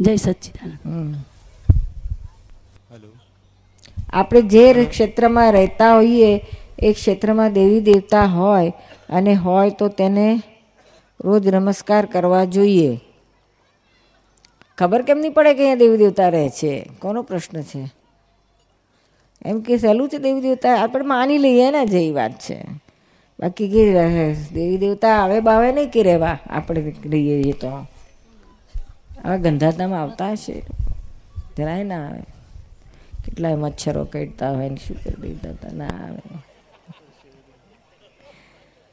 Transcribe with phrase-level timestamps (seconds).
[0.00, 1.16] જય સચ્ચિદાનંદ.
[4.12, 6.44] આપણે જે ક્ષેત્રમાં રહેતા હોઈએ
[6.78, 8.72] એ ક્ષેત્રમાં દેવી દેવતા હોય
[9.08, 10.42] અને હોય તો તેને
[11.24, 13.00] રોજ નમસ્કાર કરવા જોઈએ.
[14.78, 16.86] ખબર કેમ નહીં પડે કે અહીંયા દેવી દેવતા રહે છે?
[17.00, 17.82] કોનો પ્રશ્ન છે?
[19.44, 20.76] એમ કે સહેલું છે દેવી દેવતા?
[20.82, 22.60] આપણે માની લઈએ ને જે વાત છે.
[23.40, 26.38] બાકી કે રહે દેવી દેવતા આવે બાવે નહીં કે રહેવા?
[26.50, 27.86] આપણે રહીએ તો.
[29.26, 30.62] આ ગંધાતામાં આવતા હશે?
[31.58, 32.22] જરાય ના આવે.
[33.24, 36.38] કેટલાય મચ્છરો કડતા હોય ને શું કરી દીધા હતા ના આવે.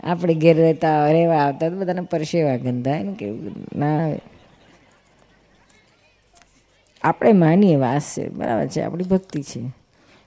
[0.03, 4.21] આપણે ઘેર રહેતા રહેવા આવતા તો બધાને પરસેવા ગંધાય ને કેવું ના આવે.
[7.01, 8.29] આપણે માનીએ વાસ છે.
[8.29, 8.81] બરાબર છે.
[8.81, 9.71] આપણી ભક્તિ છે.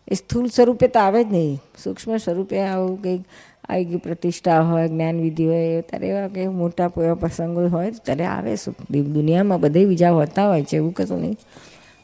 [0.08, 1.60] એ સ્થૂળ સ્વરૂપે તો આવે જ નહીં.
[1.84, 3.24] સૂક્ષ્મ સ્વરૂપે આવું કંઈક
[3.68, 8.24] આવી ગઈ પ્રતિષ્ઠા હોય જ્ઞાન વિધિ હોય, ત્યારે એવા કે મોટા એવા પ્રસંગો હોય, ત્યારે
[8.24, 8.74] આવે સુખ.
[8.90, 11.36] દુનિયામાં બધે બીજા હોતા હોય છે, એવું કશું નહીં.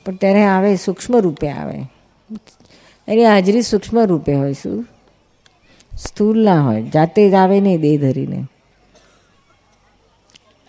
[0.07, 1.81] પણ ત્યારે આવે, સૂક્ષ્મ રૂપે આવે.
[3.09, 4.87] એની હાજરી સૂક્ષ્મ રૂપે હોય શું?
[5.99, 6.83] સ્થૂલ ના હોય.
[6.83, 8.45] જાતે જ આવે નહીં દેહ ધરીને.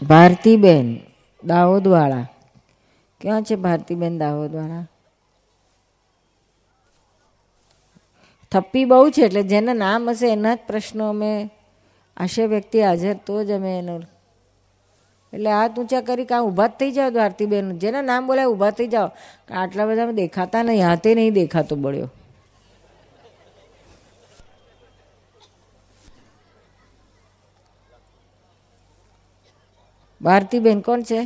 [0.02, 1.00] ભારતીબેન
[1.46, 2.28] દાહોદવાળા.
[3.22, 4.88] ક્યાં છે ભારતીબેન દાહોદવાળા?
[8.54, 11.32] થપ્પી બહુ છે એટલે જેના નામ હશે એના જ પ્રશ્નો અમે
[12.18, 13.96] આશય વ્યક્તિ હાજર તો જ અમે એનો
[15.34, 19.08] એટલે હાથ ઊંચા કરી કાં ઊભા થઈ જાઓ દ્વારતીબેન જેના નામ બોલાય ઊભા થઈ જાઓ
[19.56, 22.10] આટલા બધા દેખાતા નહીં હાથે નહીં દેખાતો બળ્યો
[30.22, 31.26] ભારતીબેન કોણ છે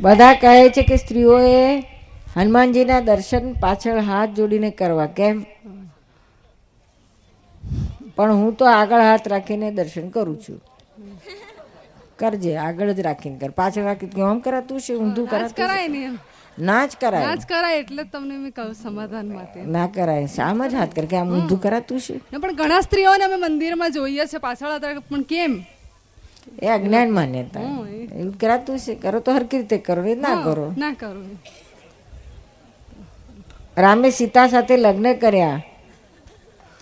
[0.00, 1.95] બધા કહે છે કે સ્ત્રીઓએ
[2.36, 5.44] હનુમાનજીના દર્શન પાછળ હાથ જોડીને કરવા કેમ?
[8.16, 10.62] પણ હું તો આગળ હાથ રાખીને દર્શન કરું છું.
[12.18, 13.50] કરજે આગળ જ રાખીને કર.
[13.50, 16.18] પાછળ રાખી આમ કરાતું છે ઊંધું ના કરાતું કરાય ને
[16.58, 19.60] ના જ ના કરાય જ કરાય એટલે તમને મેં કહું સમાધાન માટે.
[19.64, 20.28] ના કરાય.
[20.42, 22.14] આમ જ હાથ કર કે આમ ઊંધું કરાતું છે?
[22.32, 25.64] ને પણ ઘણા સ્ત્રીઓને અમે મંદિરમાં જોઈએ છે પાછળ પણ કેમ?
[26.62, 27.60] એ અજ્ઞાન માન્યતા.
[27.60, 28.94] એવું કરાતું છે?
[28.94, 30.74] કરો તો હરકી રીતે કરો એ ના કરો.
[30.78, 31.38] ના કરું.
[33.78, 35.62] રામે સીતા સાથે લગ્ન કર્યા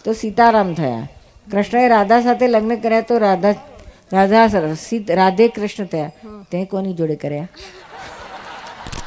[0.04, 1.08] તો સીતારામ થયા.
[1.52, 3.54] કૃષ્ણએ રાધા સાથે લગ્ન કર્યા તો રાધા
[4.12, 4.46] રાધા
[5.14, 6.12] રાધે કૃષ્ણ થયા.
[6.50, 7.48] તે કોની જોડે કર્યા?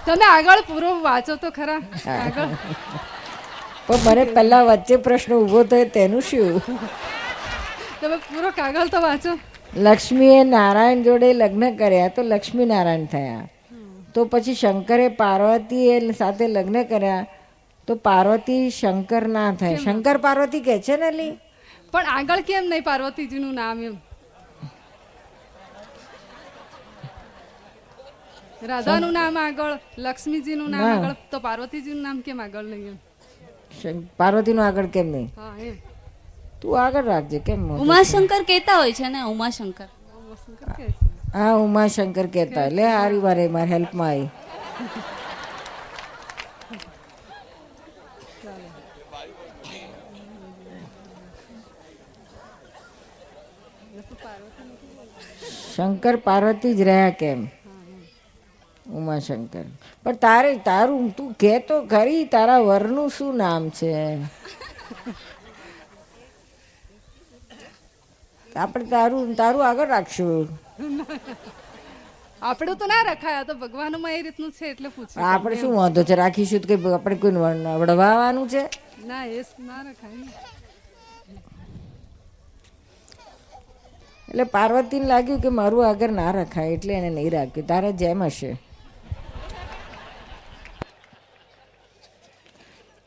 [0.05, 1.77] તમે આગળ પૂરો વાંચો તો ખરા.
[2.11, 2.47] આગળ.
[3.87, 6.61] પણ મને પહેલા વચ્ચે પ્રશ્ન ઊભો થયો તેનું શું?
[8.01, 9.39] તમે પૂરો કાગળ તો વાંચો.
[9.75, 13.47] લક્ષ્મીએ નારાયણ જોડે લગ્ન કર્યા તો લક્ષ્મી નારાયણ થયા
[14.13, 17.25] તો પછી શંકરે પાર્વતી સાથે લગ્ન કર્યા
[17.87, 19.77] તો પાર્વતી શંકર ના થાય.
[19.77, 21.33] શંકર પાર્વતી કે છે ને લી?
[21.93, 23.95] પણ આગળ કેમ નહીં પાર્વતીજીનું નામ એમ?
[28.69, 29.73] રાધાનું નામ આગળ
[30.05, 32.95] લક્ષ્મીજીનું નામ આગળ તો પાર્વતીજીનું નામ કેમ આગળ નહીં
[33.91, 33.97] એમ?
[34.21, 35.29] પાર્વતીનું આગળ કેમ નહીં?
[35.37, 35.75] હા એમ.
[36.61, 39.89] તું આગળ રાખજે કેમ ઉમાશંકર કહેતા હોય છે ને ઉમાશંકર
[40.43, 40.69] શંકર.
[40.77, 41.05] કે છે.
[41.35, 44.29] હા ઉમાશંકર કહેતા લે હારી વારે મારી હેલ્પમાં આવી
[55.77, 57.39] શંકર પાર્વતી જ રહ્યા કેમ?
[58.97, 59.65] ઉમાશંકર.
[60.03, 63.93] પણ તારે તારું તું કે તો ખરી તારા વરનું શું નામ છે?
[68.55, 70.47] આપણે તારું તારું આગળ રાખશું.
[72.41, 76.15] આપણે તો ના રખાય તો ભગવાનમાં એ રીતનું છે એટલે પૂછ્યું આપણે શું વાંધો છે?
[76.15, 77.31] રાખીશું તો કે આપણે કોઈ
[77.81, 78.63] વડવાવાનું છે?
[79.07, 80.56] ના એ ના રખાય.
[84.29, 87.67] એટલે પાર્વતીને લાગ્યું કે મારું આગળ ના રખાય, એટલે એને નહીં રાખ્યું.
[87.67, 88.57] તારે જેમ હશે.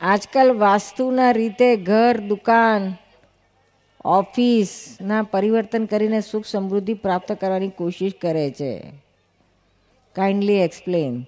[0.01, 2.93] આજકાલ વાસ્તુના રીતે ઘર, દુકાન
[4.05, 8.91] ઓફિસના પરિવર્તન કરીને સુખ સમૃદ્ધિ પ્રાપ્ત કરવાની કોશિશ કરે છે.
[10.15, 11.25] કાઇન્ડલી એક્સપ્લેન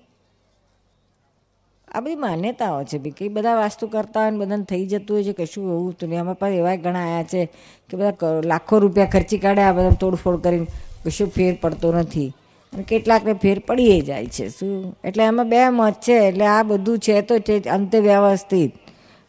[1.94, 5.24] આ બધી માન્યતાઓ છે બી કે બધા વાસ્તુ કરતા હોય ને બધાને થઈ જતું હોય
[5.24, 7.46] છે કશું એવું દુનિયામાં પણ એવા ઘણા આવ્યા છે
[7.90, 10.66] કે બધા લાખો રૂપિયા ખર્ચી કાઢે, આ બધા તોડફોડ કરીને
[11.06, 12.34] કશું ફેર પડતો નથી.
[12.74, 14.50] અને કેટલાકને ફેર પડીએ જાય છે.
[14.50, 14.98] શું?
[15.04, 16.28] એટલે એમાં બે મત છે.
[16.28, 18.74] એટલે આ બધું છે તો છે અંતે વ્યવસ્થિત.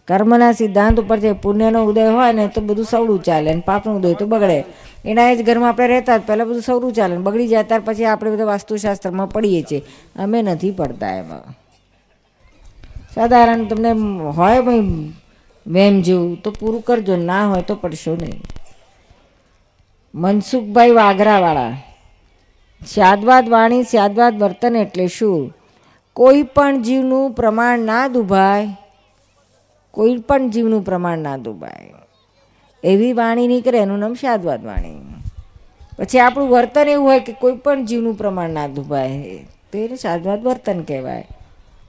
[0.09, 4.15] કર્મના સિદ્ધાંત ઉપર છે પુણ્યનો ઉદય હોય ને તો બધું સવડું ચાલે અને પાપનો ઉદય
[4.15, 4.65] તો બગડે.
[5.05, 8.45] એના જ ઘરમાં આપણે રહેતા પહેલાં બધું સવડું ચાલે બગડી જાય ત્યાર પછી આપણે બધા
[8.45, 9.83] વાસ્તુશાસ્ત્રમાં પડીએ છીએ.
[10.17, 11.64] અમે નથી પડતા એમાં.
[13.15, 13.91] સાધારણ તમને
[14.31, 15.13] હોય ભાઈ
[15.67, 17.17] વેમ જેવું, તો પૂરું કરજો.
[17.17, 18.41] ના હોય તો પડશો નહીં.
[20.15, 21.77] મનસુખભાઈ વાઘરાવાળા,
[22.87, 25.55] સ્યાદવાદ વાણી, સ્યાદવાદ વર્તન એટલે શું?
[26.13, 28.69] કોઈ પણ જીવનું પ્રમાણ ના દુભાય,
[29.91, 31.93] કોઈ પણ જીવનું પ્રમાણ ના દુભાય.
[32.85, 35.01] એવી વાણી નીકળે, એનું નામ સ્યાદવાદ વાણી.
[35.99, 39.39] પછી આપણું વર્તન એવું હોય કે કોઈ પણ જીવનું પ્રમાણ ના દુભાય.
[39.73, 41.29] તેને શાદવાદ વર્તન કહેવાય.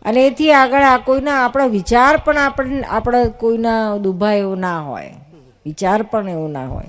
[0.05, 5.13] અને એથી આગળ આ કોઈના આપણા વિચાર પણ આપણે આપણા કોઈના દુભાય એવો ના હોય.
[5.65, 6.85] વિચાર પણ એવો ના હોય.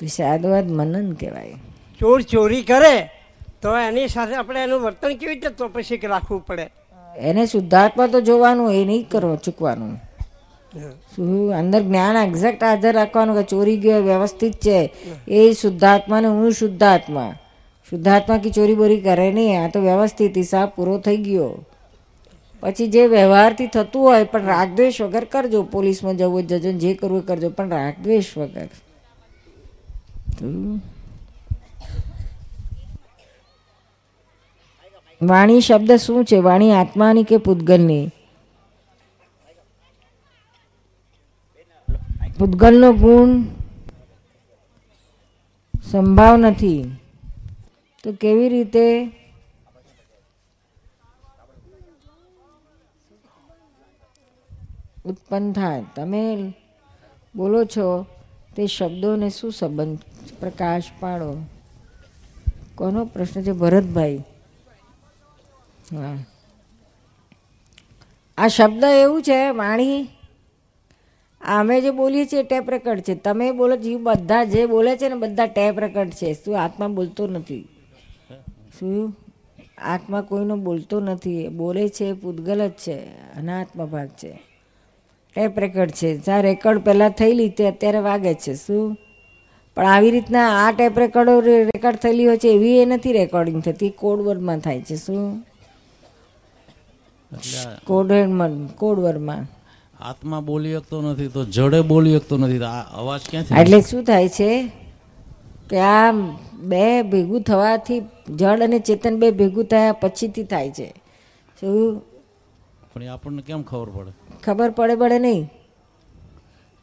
[0.00, 1.52] તો સાદવાદ મનન કહેવાય.
[1.98, 3.10] ચોર ચોરી કરે
[3.62, 6.70] તો એની સાથે આપણે એનું વર્તન કેવી રીતે તો કે રાખવું પડે?
[7.18, 9.96] એને શુદ્ધાત્મા તો જોવાનું એ નહીં કરવું ચૂકવાનું.
[11.16, 14.92] શું અંદર જ્ઞાન એક્ઝેક્ટ હાજર રાખવાનું કે ચોરી ગયો વ્યવસ્થિત છે.
[15.28, 17.34] એ શુદ્ધાત્મા ને હું શુદ્ધાત્મા.
[17.90, 21.64] શુદ્ધાત્મા કી ચોરી બોરી કરે નહીં આ તો વ્યવસ્થિત હિસાબ પૂરો થઈ ગયો.
[22.64, 27.50] પછી જે વ્યવહારથી થતું હોય, પણ રાગદ્વેષ વગર કરજો, પોલીસમાં જવું જજો જે કરવું કરજો,
[27.50, 28.68] પણ રાગદ્વેષ વગર.
[35.22, 36.38] વાણી શબ્દ શું છે?
[36.38, 38.08] વાણી આત્માની કે પૂતગલની?
[42.38, 43.42] પૂતગલનો ગુણ
[45.90, 46.90] સંભાવ નથી.
[48.04, 48.84] તો કેવી રીતે
[55.04, 55.84] ઉત્પન્ન થાય.
[55.96, 56.54] તમે
[57.36, 58.06] બોલો છો
[58.56, 59.98] તે શબ્દોને શું સંબંધ
[60.40, 61.36] પ્રકાશ પાડો?
[62.74, 64.16] કોનો પ્રશ્ન છે ભરતભાઈ?
[65.92, 66.16] હા.
[68.38, 70.08] આ શબ્દ એવું છે, વાણી,
[71.40, 73.14] અમે જે બોલીએ છીએ ટેપ રેકર્ડ છે.
[73.14, 76.34] તમે બોલો, જીવ બધા જે બોલે છે ને બધા ટેપ રેકર્ડ છે.
[76.34, 77.68] શું આત્મા બોલતો નથી?
[78.80, 79.16] શું?
[79.78, 81.48] આત્મા કોઈનો બોલતો નથી.
[81.48, 82.96] બોલે છે પૂતગલ જ છે,
[83.36, 84.53] અનાત્મા ભાગ છે.
[85.34, 86.16] ટેપ રેકર્ડ છે.
[86.16, 88.54] જ્યાં રેકોર્ડ પહેલાં થયેલી તે અત્યારે વાગે છે.
[88.54, 88.96] શું?
[89.76, 93.90] પણ આવી રીતના આ ટેપ રેકોર્ડો રેકોર્ડ થયેલી હોય છે એવી એ નથી રેકોર્ડિંગ થતી.
[93.90, 94.96] કોડ વર્ડમાં થાય છે.
[94.96, 95.46] શું?
[97.34, 99.46] કોડવર્ડમાં કોડવર્ડમાં કોડ વર્ડમાં કોડ વર્ડમાં
[100.00, 102.62] આત્મા બોલી શકતો નથી તો જડે બોલી શકતો નથી.
[102.62, 104.50] આ અવાજ ક્યાંથી એટલે શું થાય છે
[105.70, 106.12] કે આ
[106.52, 108.00] બે ભેગું થવાથી
[108.30, 110.88] જળ અને ચેતન બે ભેગું થયા પછીથી થાય છે.
[111.60, 112.02] શું?
[112.94, 114.12] પણ આપણને કેમ ખબર પડે?
[114.44, 115.50] ખબર પડે પડે નહીં.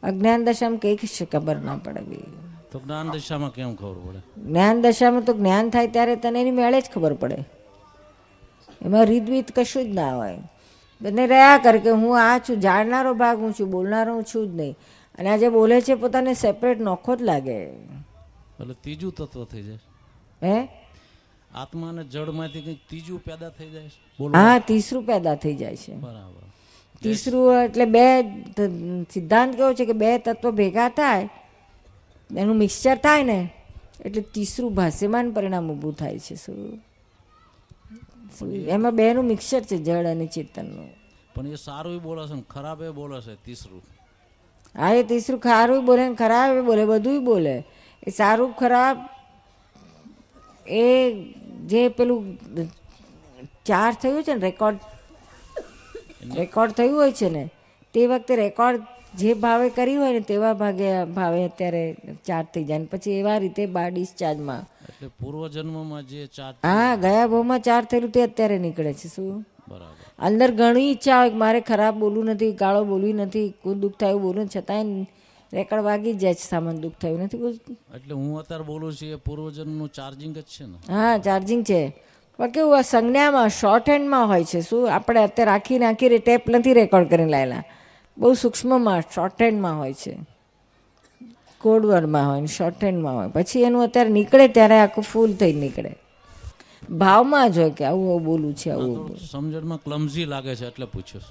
[0.02, 2.00] અજ્ઞાન દશામાં કંઈક શ- ખબર ના પડે
[2.72, 4.42] તો જ્ઞાન દશામાં કેમ ખબર પડે?
[4.42, 7.38] જ્ઞાન દશામાં તો જ્ઞાન થાય ત્યારે તને એની મેળે જ ખબર પડે.
[8.82, 10.38] એમાં રીતવીત કશું જ ના હોય.
[11.02, 14.54] બંને રહ્યા કરે કે હું આ છું જાણનારો ભાગ હું છું બોલનારો હું છું જ
[14.54, 14.78] નહીં.
[15.18, 17.62] અને આ જે બોલે છે પોતાને સેપરેટ નોખો જ લાગે.
[17.62, 19.78] એટલે ત્રીજું તત્વ થઈ જાય.
[20.42, 20.68] હે?
[21.54, 23.90] આત્માને જળમાંથી કંઈક ત્રીજું પેદા થઈ જાય
[24.34, 25.96] હા તીસરું પેદા થઈ જાય છે.
[25.96, 26.51] બરાબર.
[27.02, 28.04] તીસરું એટલે બે
[29.10, 31.28] સિદ્ધાંત કેવો છે કે બે તત્વ ભેગા થાય
[32.30, 33.38] એનું મિક્સચર થાય ને
[34.04, 36.82] એટલે તીસરું ભાષ્યમાન પરિણામ ઊભું થાય છે શું?
[38.68, 40.90] એમાં બેનું મિક્સચર છે જળ અને ચેતનનું.
[41.34, 43.82] પણ એ સારું બોલે છે ખરાબ એ બોલે છે તીસરું.
[44.76, 47.56] હા એ તીસરું ખારું બોલે ને ખરાબ એ બોલે બધું બોલે.
[48.06, 48.96] એ સારું ખરાબ
[50.66, 50.84] એ
[51.66, 52.20] જે પેલું
[53.66, 54.78] ચાર્જ થયું છે ને રેકોર્ડ
[56.22, 57.50] રેકોર્ડ થયું હોય છે ને
[57.94, 58.82] તે વખતે રેકોર્ડ
[59.14, 63.66] જે ભાવે કરી હોય ને તેવા ભાગે ભાવે અત્યારે ચાર્જ થઈ જાય પછી એવા રીતે
[63.66, 64.62] બાર ડિસ્ચાર્જમાં.
[64.88, 69.46] એટલે પૂર્વજન્મમાં જે ચાર્જ હા ગયા ભાવમાં ચાર્જ થયેલું તે અત્યારે નીકળે છે શું?
[69.68, 69.96] બરાબર.
[70.18, 74.48] અંદર ઘણી ઈચ્છા હોય મારે ખરાબ બોલવું નથી ગાળો બોલવી નથી કોઈ દુઃખ થયું બોલું
[74.48, 75.06] છતાંય
[75.52, 77.76] રેકડ વાગી જાય છે સામાન દુઃખ થયું નથી બોલતું.
[77.94, 80.78] એટલે હું અત્યારે બોલું છું એ પૂર્વજન્મનું ચાર્જિંગ જ છે ને?
[80.88, 81.94] હા ચાર્જિંગ છે.
[82.42, 84.60] પણ કેવું આ સંજ્ઞામાં શોર્ટ હેન્ડમાં હોય છે.
[84.60, 87.64] શું આપણે અત્યારે આખી નાખી ટેપ નથી રેકોર્ડ કરીને લાયેલા?
[88.18, 90.18] બહુ સૂક્ષ્મમાં શોર્ટ હેન્ડમાં હોય છે.
[91.60, 93.28] કોડવર્ડમાં હોય ને શોર્ટ હેન્ડમાં હોય.
[93.28, 95.92] પછી એનું અત્યારે નીકળે ત્યારે આખું ફૂલ થઈ નીકળે.
[96.90, 101.22] ભાવમાં જ હોય કે આવું આવું બોલું છે આવું સમજણમાં ક્લમઝી લાગે છે એટલે પૂછ્યું.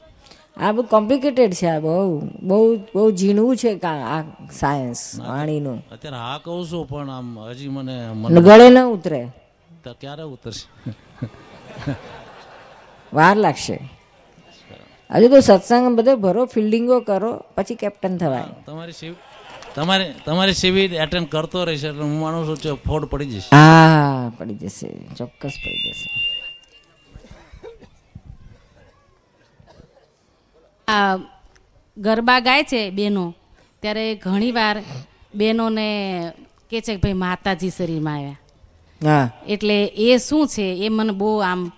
[0.57, 2.19] આ બહુ કોમ્પ્લિકેટેડ છે આ બહુ.
[2.43, 5.83] બહુ બહુ ઝીણવું છે આ સાયન્સ વાણીનું.
[5.91, 9.21] અત્યારે હા કહું છું પણ આમ હજી મને મને ગળે ન ઉતરે.
[9.83, 10.65] તો ક્યારે ઉતરશે
[13.13, 13.75] વાર લાગશે.
[15.09, 18.50] હજુ તો સત્સંગ બધે ભરો ફિલ્ડિંગો કરો પછી કેપ્ટન થવાય.
[18.65, 19.13] તમારી શિવ
[19.75, 23.50] તમારે તમારી શિબિર એટેન્ડ કરતો રહીશ એટલે હું માનું છું કે ફોડ પડી જશે.
[23.55, 24.89] હા પડી જશે.
[25.17, 26.09] ચોક્કસ પડી જશે.
[30.88, 31.15] આ
[31.97, 33.25] ગરબા ગાય છે બેનો.
[33.83, 34.77] ત્યારે ઘણીવાર
[35.35, 35.89] બેનોને
[36.69, 38.40] કે છે કે ભાઈ માતાજી શરીરમાં આવ્યા.
[39.48, 40.67] એટલે એ શું છે?
[40.86, 41.72] એ મને બહુ આમ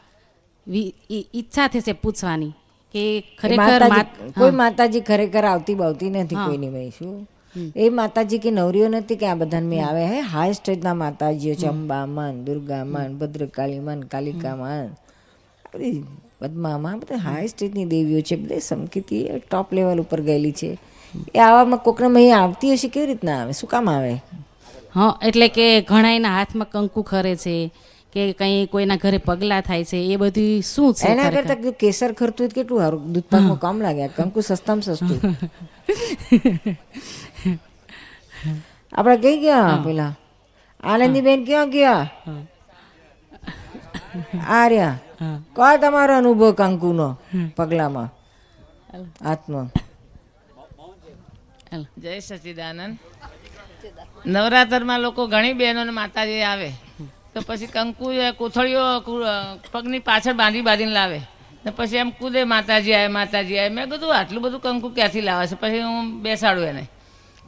[1.10, 2.53] ઈચ્છા થશે પૂછવાની
[2.94, 3.03] કે
[3.39, 3.82] ખરેખર
[4.39, 7.15] કોઈ માતાજી ખરેખર આવતી બાવતી નથી કોઈની ભાઈ શું?
[7.75, 10.20] એ માતાજી કે નવરીઓ નથી કે આ બધાને મેં આવે હે?
[10.34, 14.88] હાઈ સ્ટેજના માતાજીઓ છે અંબામાન દુર્ગામાન ભદ્રકાળીમાન કાલિકામાન.
[15.74, 16.03] બધી
[16.42, 20.77] પદ્મામાં બધા હાઈ સ્ટેજની દેવીઓ છે બધી સમકીતી ટોપ લેવલ ઉપર ગયેલી છે.
[21.36, 23.51] એ આવામાં કોકને અહીં આવતી હશે કેવી રીતના આવે?
[23.51, 24.13] શું કામ આવે?
[24.95, 27.71] હા એટલે કે ઘણા એના હાથમાં કંકુ ખરે છે
[28.13, 32.45] કે કંઈ કોઈના ઘરે પગલા થાય છે એ બધું શું છે એના કરતા કેસર ખરતું
[32.45, 33.13] હોય કેટલું સારું?
[33.13, 35.19] દૂધ પાકમાં કામ લાગે કંકુ સસ્તામાં સસ્તું.
[38.93, 40.13] આપણે કઈ ગયા પેલા?
[40.83, 42.07] આનંદી બેન ક્યાં ગયા?
[44.47, 44.97] આર્યા
[45.57, 45.77] રહ્યા.
[45.77, 47.17] તમારો અનુભવ કંકુનો
[47.55, 48.09] પગલામાં?
[49.25, 49.71] હાથમાં.
[51.97, 52.97] જય સચિદાનંદ.
[54.25, 56.72] નવરાત્રમાં લોકો ઘણી બહેનોને માતાજી આવે.
[57.34, 58.06] તો પછી કંકુ
[58.38, 59.00] કોથળીઓ
[59.72, 61.22] પગની પાછળ બાંધી બાંધીને લાવે.
[61.65, 65.48] ને પછી એમ કૂદે માતાજી આવે માતાજી આવે મેં કીધું આટલું બધું કંકુ ક્યાંથી લાવે
[65.48, 65.56] છે?
[65.56, 66.88] પછી હું બેસાડું એને.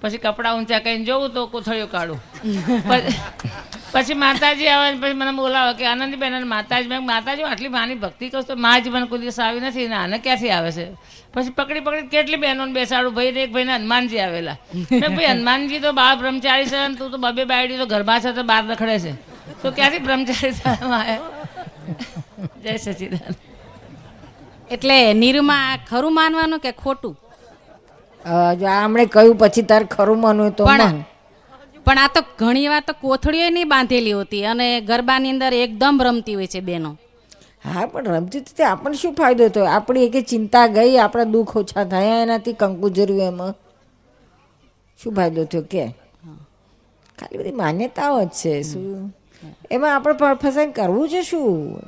[0.01, 2.19] પછી કપડાં ઊંચા કરીને જોઉં તો કોથળીઓ કાઢું.
[3.95, 7.97] પછી- માતાજી આવે ને પછી મને બોલાવે કે આનંદી બેન માતાજી મેં માતાજી આટલી માની
[7.97, 10.85] ભક્તિ કહું તો મા જ મને કોઈ દિવસ આવી નથી ને આને ક્યાંથી આવે છે?
[11.33, 14.57] પછી પકડી પકડી કેટલી બહેનોને બેસાડું ભાઈ ને એક ભાઈને હનુમાનજી આવેલા.
[14.91, 18.33] મેં ભાઈ હનુમાનજી તો બાર બ્રહ્મચારી છે ને તું તો બબે બાયડી તો ઘરમાં છે
[18.33, 19.13] તો બહાર રખડે છે.
[19.61, 21.15] તો ક્યાંથી બ્રહ્મચારી આવે
[22.63, 23.33] જય સચિદાન
[24.69, 27.15] એટલે નીરુમાં ખરું માનવાનું કે ખોટું?
[28.59, 31.03] જો આ હમણે કહ્યું પછી તારે ખરું માનવું તો પણ
[31.85, 36.35] પણ આ તો ઘણી વાર તો કોથળીઓ નહીં બાંધેલી હોતી અને ગરબાની અંદર એકદમ રમતી
[36.35, 36.97] હોય છે બેનો
[37.65, 39.65] હા પણ રમતી તે આપણને શું ફાયદો થયો?
[39.65, 43.53] આપણી એક ચિંતા ગઈ આપણા દુઃખ ઓછા થયા એનાથી કંકુ જરૂર એમાં.
[45.03, 45.61] શું ફાયદો થયો?
[45.61, 45.85] કે?
[47.19, 49.15] ખાલી બધી માન્યતાઓ જ છે શું?
[49.71, 51.79] એમાં આપણે ફસાઈ કરવું છે શું?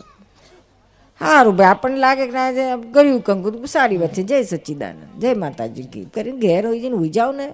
[1.19, 4.23] સારું ભાઈ આપણને લાગે કે ના કર્યું કંકુ તો સારી વાત છે.
[4.23, 6.05] જય સચ્ચિદાનંદ જય માતાજી કી.
[6.05, 7.53] કરીને ઘેર હોય જઈને ઉઈ જાઓ ને.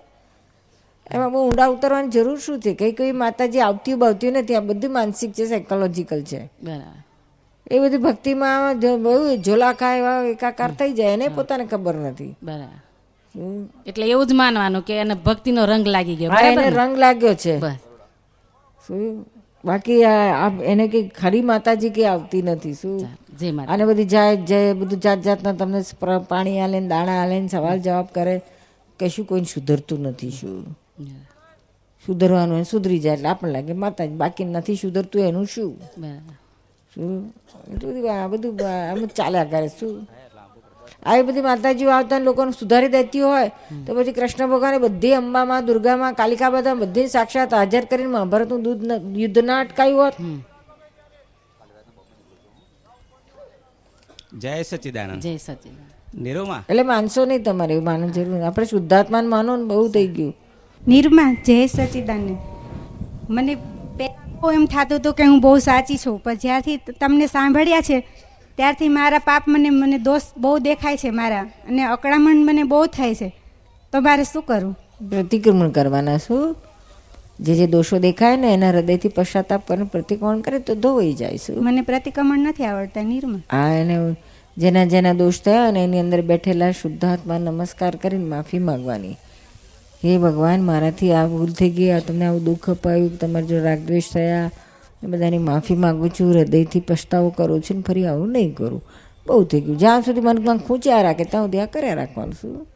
[1.12, 2.74] એમાં બહુ ઊંડા ઉતરવાની જરૂર શું છે?
[2.74, 6.50] કઈ કઈ માતાજી આવતી બાવતી નથી આ બધું માનસિક છે સાયકોલોજીકલ છે.
[6.64, 7.00] બરાબર.
[7.72, 12.36] એ બધી ભક્તિમાં બહુ ઝોલાકા એવા એકાકાર થઈ જાય એને પોતાને ખબર નથી.
[12.44, 12.80] બરાબર.
[13.86, 17.60] એટલે એવું જ માનવાનું કે એને ભક્તિનો રંગ લાગી ગયો એને રંગ લાગ્યો છે.
[18.88, 19.26] શું?
[19.66, 23.08] બાકી આ એને કઈ ખરી માતાજી કે આવતી નથી શું?
[23.68, 25.82] અને બધી જાય જય બધું જાત જાતના તમને
[26.30, 28.42] પાણી આલે દાણા આલે ને સવાલ જવાબ કરે
[29.00, 30.78] કશું કોઈને સુધરતું નથી શું?
[32.06, 35.72] સુધરવાનું હોય સુધરી જાય એટલે આપણને લાગે માતાજી બાકી નથી સુધરતું એનું શું?
[36.96, 37.34] શું?
[37.70, 38.60] બધું આ બધું
[38.92, 40.10] આમ ચાલ્યા કરે શું?
[41.06, 43.52] આવી બધી માતાજીઓ આવતા ને લોકોને સુધારી દેતી હોય
[43.88, 48.84] તો પછી કૃષ્ણ ભગવાને બધી અંબામાં દુર્ગામાં કાલિકા બધા બધી સાક્ષાત હાજર કરીને મહાભારતનું દૂધ
[49.18, 50.14] યુદ્ધ ના અટકાયું હોત.
[54.38, 55.22] જય સચિદાનંદ.
[55.22, 56.22] જય સચિદાનંદ.
[56.22, 56.64] નિરોમા?
[56.70, 60.34] એટલે માનશો નહીં તમારે એવું માનવું જરૂર આપણે શુદ્ધાત્માન માનો ને બહુ થઈ ગયું.
[60.88, 62.38] નિર્મા જય સચિદાનંદ.
[63.30, 63.56] મને
[63.98, 68.00] પહેલાં એમ થતું હતું કે હું બહુ સાચી છું પણ જ્યારથી તમને સાંભળ્યા છે
[68.58, 73.16] ત્યારથી મારા પાપ મને મને દોષ બહુ દેખાય છે મારા અને અકળામણ મને બહુ થાય
[73.16, 73.30] છે.
[73.94, 74.76] તો મારે શું કરવું
[75.10, 76.56] પ્રતિક્રમણ કરવાના શું?
[77.40, 81.64] જે જે દોષો દેખાય ને એના હૃદયથી પશ્ચાતાપ કરીને પ્રતિક્રમણ કરે તો ધોવાઈ જાય શું?
[81.64, 83.40] મને પ્રતિક્રમણ નથી આવડતા નિર્મા.
[83.52, 84.16] હા એને
[84.58, 89.16] જેના જેના દોષ થયા અને એની અંદર બેઠેલા શુદ્ધાત્મા નમસ્કાર કરીને માફી માંગવાની.
[90.06, 94.04] હે ભગવાન મારાથી આ ભૂલ થઈ ગઈ આ તમને આવું દુઃખ અપાયું તમારે જો રાગદ્વેષ
[94.14, 94.52] થયા.
[95.04, 98.84] એ બધાની માફી માગું છું હૃદયથી પછતાવો કરું છું ને ફરી આવું નહીં કરું.
[99.28, 99.78] બહુ થઈ ગયું.
[99.78, 102.68] જ્યાં સુધી મનમાં ખૂંચ્યા રાખે ત્યાં સુધી આ કર્યા રાખવાનું શું?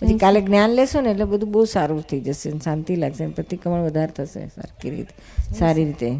[0.00, 4.12] પછી કાલે જ્ઞાન લેશો ને એટલે બધું બહુ સારું થઈ જશે શાંતિ લાગશે પ્રતિક્રમણ વધારે
[4.16, 5.54] થશે સરખી રીતે.
[5.58, 6.10] સારી રીતે.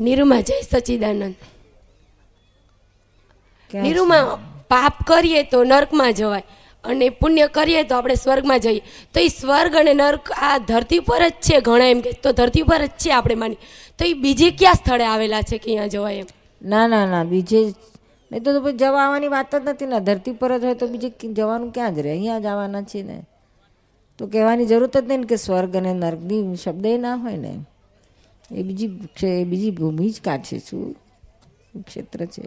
[0.00, 1.34] નિરૂમા જય સચિદાનંદ.
[3.74, 4.38] નિરૂમા
[4.68, 6.42] પાપ કરીએ તો નર્કમાં જવાય.
[6.84, 8.82] અને પુણ્ય કરીએ તો આપણે સ્વર્ગમાં જઈએ.
[9.14, 12.12] તો એ સ્વર્ગ અને નર્ક આ ધરતી પર જ છે ઘણા એમ કે.
[12.12, 13.56] તો ધરતી પર જ છે આપણે માની.
[13.98, 16.26] તો એ બીજે ક્યાં સ્થળે આવેલા છે કે અહીંયા જવાય એમ?
[16.62, 17.60] ના ના ના, બીજે
[18.32, 19.86] નહીં તો જવા આવવાની વાત જ નથી.
[19.86, 22.10] ને, ધરતી પર જ હોય તો બીજે જવાનું ક્યાં જ રહે?
[22.10, 23.22] અહીંયા જ આવવાના છે ને.
[24.18, 27.54] તો કહેવાની જરૂરત જ નહીં ને કે સ્વર્ગ અને નર્કની શબ્દ ના હોય ને.
[28.52, 30.96] એ બીજી છે એ બીજી ભૂમિ જ કાઢશે શું?
[31.86, 32.42] ક્ષેત્ર છે.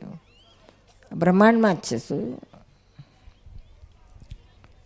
[1.13, 2.39] બ્રહ્માંડમાં જ છે શું?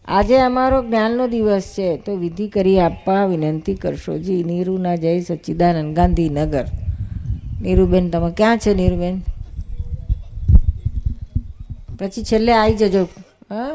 [0.07, 4.17] આજે અમારો જ્ઞાનનો દિવસ છે, તો વિધિ કરી આપવા વિનંતી કરશો.
[4.17, 6.65] જી, નીરુના જય સચ્ચિદાનંદ ગાંધીનગર.
[7.62, 9.19] નીરુબેન, તમે ક્યાં છે, નીરુબેન?
[12.00, 13.03] પછી છેલ્લે આવી જજો.
[13.50, 13.74] હા?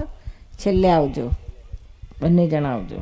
[0.66, 1.30] છેલ્લે આવજો.
[2.22, 2.96] બંને જણાવજો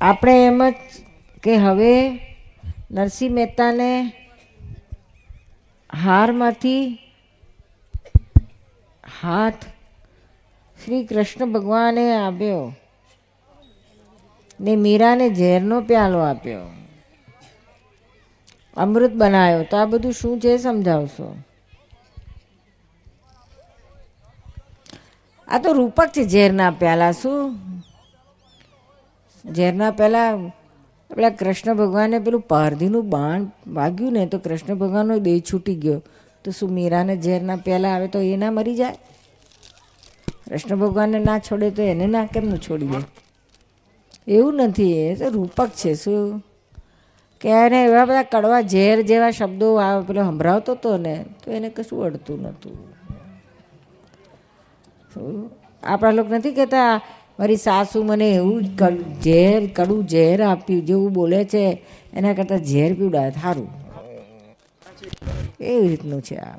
[0.00, 0.74] આપણે એમ જ
[1.42, 2.20] કે હવે
[2.90, 4.12] નરસિંહ મહેતાને
[6.02, 6.98] હારમાંથી
[9.22, 9.64] હાથ.
[10.84, 12.72] શ્રી કૃષ્ણ ભગવાને આપ્યો.
[14.60, 16.60] ને મીરાને ઝેરનો પ્યાલો આપ્યો.
[18.76, 19.62] અમૃત બનાવ્યો.
[19.62, 21.36] તો આ બધું શું છે સમજાવશો?
[25.48, 27.12] આ તો રૂપક છે ઝેરના પ્યાલા.
[27.12, 27.58] શું?
[29.52, 30.36] ઝેરના પહેલા
[31.14, 36.02] પેલા કૃષ્ણ ભગવાને પેલું પારધીનું બાણ વાગ્યું ને, તો કૃષ્ણ ભગવાનનો દેહ છૂટી ગયો.
[36.46, 38.98] તો શું મીરાને ઝેરના પહેલાં આવે તો એ ના મરી જાય?
[40.46, 43.00] કૃષ્ણ ભગવાનને ના છોડે તો એને ના કેમનું છોડી દે
[44.28, 46.42] એવું નથી, એ તો રૂપક છે, શું?
[47.40, 51.68] કે એને એવા બધા કડવા ઝેર જેવા શબ્દો આ પેલો સંભળાવતો હતો ને, તો એને
[51.68, 52.74] કશું અડતું નહોતું.
[55.82, 57.00] આપણા લોકો નથી કહેતા,
[57.38, 58.62] મારી સાસુ મને એવું
[59.22, 61.64] ઝેર, કડું ઝેર આપ્યું, જેવું બોલે છે,
[62.14, 63.85] એના કરતાં ઝેર પીવડાવે સારું
[65.60, 66.56] એવી રીતનું છે આ.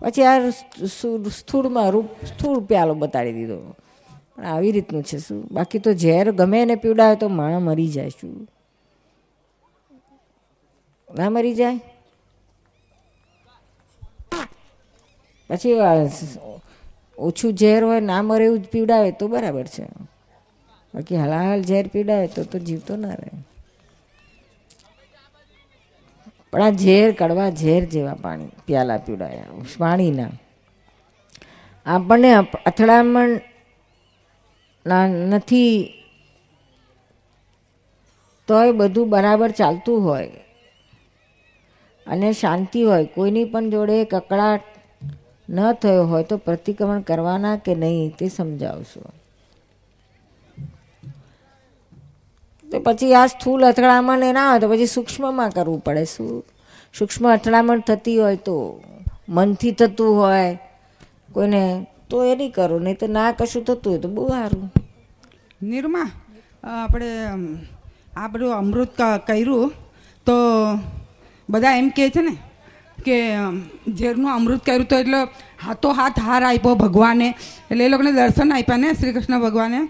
[0.00, 3.74] પછી આ સ્થૂ- સ્થૂળમાં રૂપ, સ્થૂળ પ્યાલો બતાડી દીધો.
[4.36, 5.48] પણ આવી રીતનું છે શું?
[5.52, 8.48] બાકી તો ઝેર ગમે એને પીવડાવે તો માણસ મરી જાય શું?
[11.14, 11.80] ના મરી જાય?
[15.50, 15.72] પછી
[17.18, 19.86] ઓછું ઝેર હોય, ના મરે એવું જ પીવડાવે તો બરાબર છે.
[20.94, 23.55] બાકી હલાહલ ઝેર પીવડાવે તો તો જીવતો ના રહે.
[26.52, 29.44] પણ આ ઝેર કડવા ઝેર જેવા પાણી પ્યાલા પીવડાયા.
[29.78, 30.28] પાણીના
[31.86, 32.32] આપણને
[32.66, 33.40] અથડામણ
[35.28, 35.92] નથી
[38.48, 40.30] તોય બધું બરાબર ચાલતું હોય.
[42.06, 43.04] અને શાંતિ હોય.
[43.04, 44.62] કોઈની પણ જોડે કકડાટ
[45.50, 49.02] ન થયો હોય તો પ્રતિક્રમણ કરવાના કે નહીં તે સમજાવશો.
[52.76, 56.04] તો પછી આ સ્થૂલ અથડામણ એ ના હોય તો પછી સૂક્ષ્મમાં કરવું પડે.
[56.14, 56.42] શું
[56.94, 58.56] સૂક્ષ્મ અથડામણ થતી હોય તો
[59.36, 60.58] મનથી થતું હોય,
[61.34, 61.62] કોઈને
[62.10, 64.68] તો એ નહીં કરો, નહીં તો ના કશું થતું હોય તો બહુ સારું.
[65.62, 66.08] નિરમા
[66.74, 67.10] આપણે
[68.20, 69.72] આ બધું અમૃત કર્યું
[70.26, 70.36] તો
[71.48, 72.34] બધા એમ કહે છે ને
[73.06, 73.16] કે
[73.98, 75.20] ઝેરનું અમૃત કર્યું તો એટલે
[75.64, 77.28] હાથો હાથ હાર આપ્યો ભગવાને.
[77.70, 79.80] એટલે એ લોકોને દર્શન આપ્યા ને શ્રી કૃષ્ણ ભગવાને.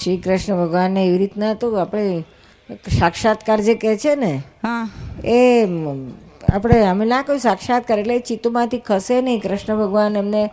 [0.00, 2.24] શ્રી કૃષ્ણ ભગવાનને એવી રીતના તો આપણે
[3.00, 4.88] સાક્ષાત્કાર જે કહે છે ને હા.
[5.24, 5.66] એ
[6.52, 9.40] આપણે અમે ના કહ્યું સાક્ષાત્કાર એટલે ચિત્તમાંથી ખસે નહીં.
[9.40, 10.50] કૃષ્ણ ભગવાન એમને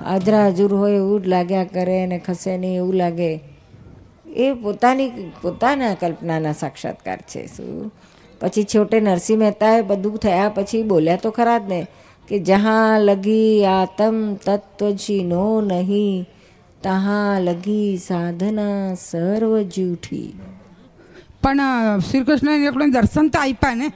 [0.00, 3.40] હાજરા હજુર હોય એવું જ લાગ્યા કરે ને ખસે નહીં એવું લાગે.
[4.36, 5.10] એ પોતાની
[5.42, 7.92] પોતાના કલ્પનાના સાક્ષાત્કાર છે શું?
[8.40, 11.86] પછી છોટે નરસિંહ મહેતાએ બધું થયા પછી બોલ્યા તો ખરા જ ને
[12.28, 16.26] કે જહાં લગી આતમ તત્વ નો નહીં.
[16.84, 20.30] તહાં લગી સાધના સર્વ જૂઠી
[21.42, 23.88] પણ શ્રી કૃષ્ણ લોકોને દર્શન તો આપ્યા ને?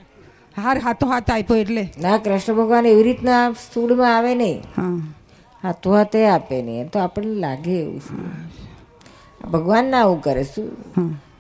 [0.56, 1.84] હાર હાથો હાથ આપ્યો એટલે?
[2.02, 4.98] ના કૃષ્ણ ભગવાન એવી રીતના સ્થૂળમાં આવે નહીં હા.
[5.62, 8.02] હાથો હાથે આપે નહીં તો આપણને લાગે એવું
[9.52, 10.68] ભગવાન ના આવું કરે શું?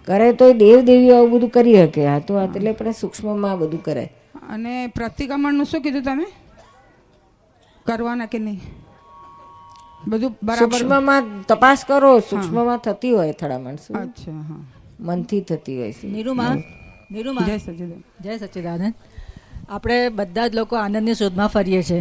[0.08, 4.04] કરે તો દેવ દેવીઓ આવું બધું કરી શકે હાથો હાથ એટલે પણ સૂક્ષ્મમાં બધું કરે.
[4.48, 6.26] અને પ્રતિક્રમણનું શું કીધું તમે?
[7.86, 8.60] કરવાના કે નહીં?
[10.06, 13.96] બધું બરાબર સૂક્ષ્મમાં તપાસ કરો સૂક્ષ્મમાં થતી હોય અથડામણ શું?
[13.96, 14.64] અચ્છા હા.
[15.00, 16.54] મનથી થતી હોય છે નિરૂમા
[17.10, 17.46] નિરૂમા.
[17.46, 18.94] જય સચિદાન જય સચિદાનંદ.
[19.68, 22.00] આપણે બધા જ લોકો આનંદની શોધમાં ફરીએ છીએ.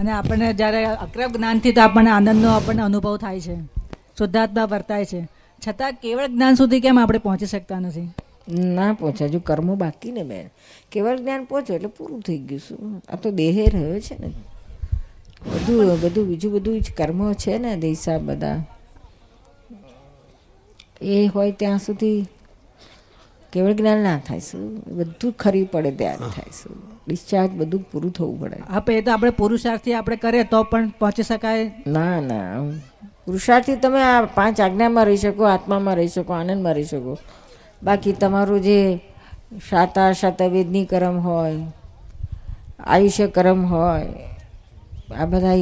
[0.00, 3.56] અને આપણને જ્યારે અક્રમ જ્ઞાનથી તો આપણને આનંદનો આપણને અનુભવ થાય છે.
[4.18, 5.28] શુદ્ધાત્મા વર્તાય છે.
[5.68, 8.10] છતાં કેવળ જ્ઞાન સુધી કેમ આપણે પહોંચી શકતા નથી?
[8.58, 10.48] ના પહોંચે હજુ કર્મો બાકી ને બેન.
[10.92, 13.02] કેવળ જ્ઞાન પહોંચો એટલે પૂરું થઈ ગયું શું?
[13.08, 14.32] આ તો દેહે રહ્યો છે ને.
[15.46, 18.64] બધું બધું બીજું બધું જ કર્મો છે ને દેસા બધા.
[21.02, 22.26] એ હોય ત્યાં સુધી
[23.52, 24.76] કેવળ જ્ઞાન ના થાય શું?
[24.96, 26.76] બધું ખરી પડે ત્યારે થાય શું?
[27.08, 28.56] ડિસ્ચાર્જ બધું પૂરું થવું પડે.
[28.68, 31.72] આપણે એ તો આપણે પુરુષાર્થથી આપણે કરીએ તો પણ પહોંચી શકાય.
[31.86, 32.62] ના ના
[33.26, 37.18] પુરુષાર્થથી તમે આ પાંચ આજ્ઞામાં રહી શકો આત્મામાં રહી શકો આનંદમાં રહી શકો.
[37.82, 38.96] બાકી તમારું જે
[39.70, 41.56] શાતા શાતવેદની કરમ હોય
[42.80, 44.06] આયુષ્ય કરમ હોય
[45.18, 45.54] આ બધા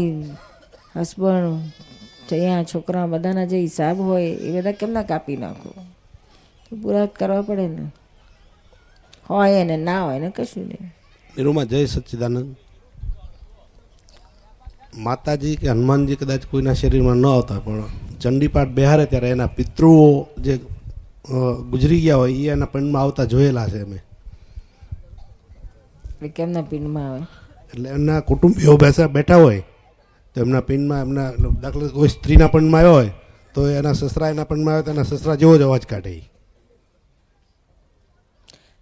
[0.97, 5.71] હસબન્ડ અહીંયા છોકરા બધાના જે હિસાબ હોય એ બધા કેમના કાપી નાખો?
[6.83, 7.85] પૂરા કરવા પડે ને.
[9.31, 10.93] હોય ને ના હોય ને કશું નહીં.
[11.37, 12.57] નિરૂમાં જય સચ્ચિદાનંદ.
[14.97, 17.85] માતાજી કે હનુમાનજી કદાચ કોઈના શરીરમાં ન આવતા પણ
[18.21, 20.61] ચંડીપાઠ બેહારે ત્યારે એના પિતૃઓ જે
[21.71, 23.99] ગુજરી ગયા હોય એ એના પિંડમાં આવતા જોયેલા છે અમે.
[26.37, 27.27] કેમના પિંડમાં આવે?
[27.75, 29.63] એટલે એમના કુટુંબીઓ બેસા બેઠા હોય
[30.35, 33.11] તો એમના પિંડમાં એમના દાખલા કોઈ સ્ત્રીના પણમાં આવ્યો હોય
[33.55, 36.31] તો એના સસરા એના પણમાં આવે તો એના સસરા જેવો જ અવાજ કાઢે.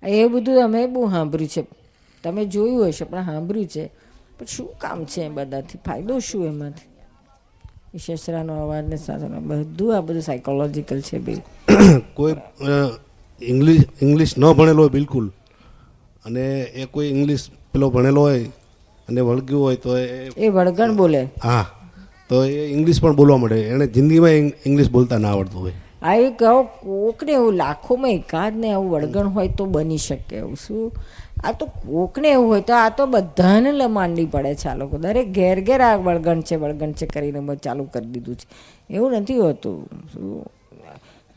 [0.03, 1.66] એ બધું અમે બહુ સાંભળ્યું છે.
[2.25, 3.90] તમે જોયું હશે પણ સાંભળ્યું છે.
[4.38, 5.79] પણ શું કામ છે એ બધાથી?
[5.87, 6.88] ફાયદો શું એમાંથી?
[7.99, 11.42] સસરાનો અવાજ સાથે બધું આ બધું સાયકોલોજીકલ છે બી
[12.14, 12.35] કોઈ
[13.42, 15.29] ઇંગ્લિશ ઇંગ્લિશ ન ભણેલો હોય બિલકુલ
[16.25, 18.44] અને એ કોઈ ઇંગ્લિશ પેલો ભણેલો હોય
[19.09, 21.29] અને વળગ્યું હોય તો એ એ વળગણ બોલે.
[21.42, 21.66] હા.
[22.29, 25.73] તો એ ઇંગ્લિશ પણ બોલવા મળે એને જિંદગીમાં ઇંગ્લિશ બોલતા ના આવડતું હોય.
[26.03, 30.57] આ એક કહો કોકને એવું લાખોમાં એકાદ ને આવું વળગણ હોય તો બની શકે એવું.
[30.66, 30.92] શું?
[31.45, 34.99] આ તો કોકને એવું હોય તો આ તો બધાને લ- માંડી પડે છે આ લોકો.
[34.99, 38.47] દરેક ઘેર ઘેર આ વળગણ છે વળગણ છે કરીને ચાલુ કરી દીધું છે.
[38.95, 39.85] એવું નથી હોતું.
[40.14, 40.47] શું?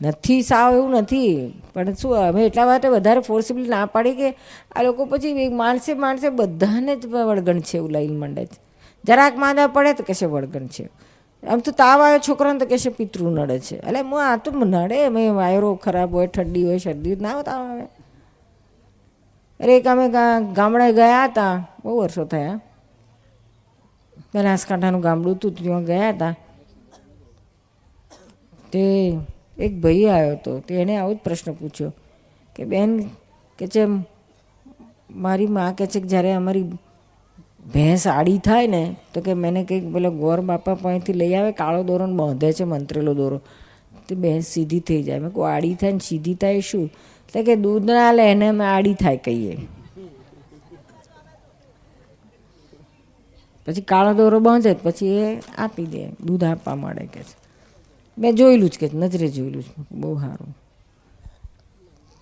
[0.02, 1.52] નથી, સાવ એવું નથી.
[1.74, 4.36] પણ શું, અમે એટલા માટે વધારે ફોર્સિબલી ના પાડી કે
[4.76, 8.58] આ લોકો પછી માણસે માણસે બધાને જ વળગણ છે એવું લઈને માંડે છે.
[9.04, 10.88] જરાક માંદા પડે તો કહેશે વળગણ છે.
[11.48, 13.76] આમ તો તાવ આવે છોકરાને તો કહેશે પિતૃ નડે છે.
[13.76, 17.62] એટલે હું આ તો નડે, અમે વાયરો ખરાબ હોય, ઠંડી હોય, શરદી ના હોય તાવ
[17.70, 17.86] આવે.
[19.60, 20.08] અરે એક અમે
[20.52, 22.60] ગામડે ગયા હતા, બહુ વર્ષો થયા.
[24.34, 26.34] બનાસકાંઠાનું ગામડું હતું, ત્યાં ગયા હતા.
[28.72, 28.84] તે
[29.60, 30.58] એક ભાઈ આવ્યો હતો.
[30.58, 31.92] તે એણે આવો જ પ્રશ્ન પૂછ્યો
[32.56, 33.02] કે, બેન,
[33.58, 33.84] કે છે,
[35.10, 36.62] મારી માં કહે છે કે જ્યારે અમારી
[37.72, 41.82] ભેંસ આડી થાય ને, તો કે મેં કંઈક પેલો ગોર બાપા પાસેથી લઈ આવે, કાળો
[41.82, 43.40] દોરો બાંધે છે મંત્રેલો દોરો.
[44.08, 45.18] તે ભેંસ સીધી થઈ જાય.
[45.18, 46.84] મેં કહું, આડી થાય ને સીધી થાય શું?
[46.84, 49.58] એટલે કે દૂધ ના લે એને અમે આડી થાય કહીએ.
[53.66, 57.39] પછી કાળો દોરો બાંધે, પછી એ આપી દે, દૂધ આપવા મળે કે છે.
[58.20, 60.56] મેં જોયેલું જ કે નજરે જોયેલું છે બહુ સારું.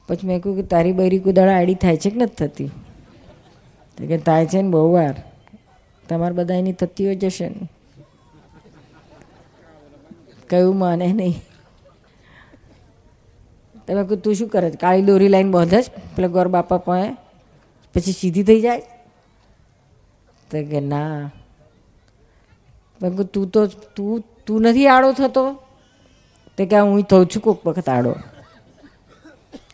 [0.09, 2.71] પછી મેં કહ્યું કે તારી બૈરી કુદાડા આડી થાય છે કે નથી થતી?
[3.97, 5.15] તો કે થાય છે ને બહુ વાર.
[6.09, 7.69] તમારે બધા એની થતી હોય જશે ને.
[10.51, 11.35] કયું માને નહીં.
[13.87, 15.85] તમે કહું તું શું કરે કાળી દોરી લાઈન બાંધે જ
[16.17, 17.17] પેલા ગોર બાપા પાસે?
[17.95, 18.81] પછી સીધી થઈ જાય?
[20.51, 21.31] તો કે ના.
[23.03, 25.63] મેં તું તો, તું તું નથી આડો થતો?
[26.59, 28.13] તો કે હું થઉં છું કોઈક વખત આડો.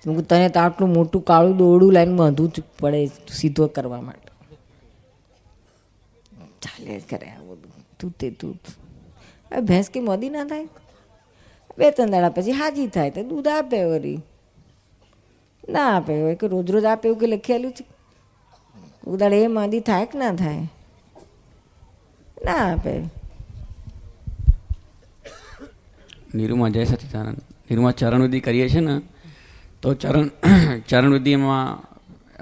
[0.06, 3.00] હું તને તો આટલું મોટું કાળું દોરડું લાઈન બાંધવું જ પડે
[3.32, 4.30] સીધો કરવા માટે.
[6.62, 7.32] ચાલે કરે
[7.98, 8.58] તું તે તું
[9.50, 10.68] હવે ભેંસ કે મોદી ના થાય?
[11.78, 14.20] બે ત્રણ દાડા પછી હાજી થાય, તો દૂધ આપે વળી
[15.68, 17.84] ના આપે હોય કે રોજ રોજ આપે એવું કે લખેલું છે.
[19.06, 20.64] ઉદાડે એ માદી થાય કે ના થાય?
[22.44, 23.23] ના આપે.
[26.34, 27.38] નિરૂમાં જય સચિદાનંદ.
[27.70, 29.00] નિરૂમા ચરણવિધિ કરીએ છીએ ને,
[29.82, 30.30] તો ચરણ
[30.90, 31.78] ચરણવિધિમાં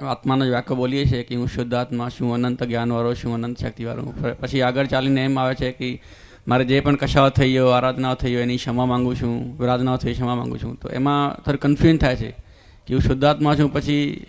[0.07, 4.13] આત્માનો જ વાક્ય બોલીએ છીએ કે હું શુદ્ધ આત્મા, છું અનંત જ્ઞાનવાળો, છું અનંત શક્તિવાળો.
[4.39, 6.01] પછી આગળ ચાલીને એમ આવે છે કે
[6.47, 10.13] મારે જે પણ કશાઓ થઈ ગયો આરાધનાઓ થઈ ગયો એની ક્ષમા માંગુ છું, વિરાધનાઓ થઈ
[10.13, 10.75] ક્ષમા માંગુ છું.
[10.75, 12.31] તો એમાં થોડું કન્ફ્યુઝન થાય છે
[12.87, 14.25] કે હું શુદ્ધાત્મા છું, પછી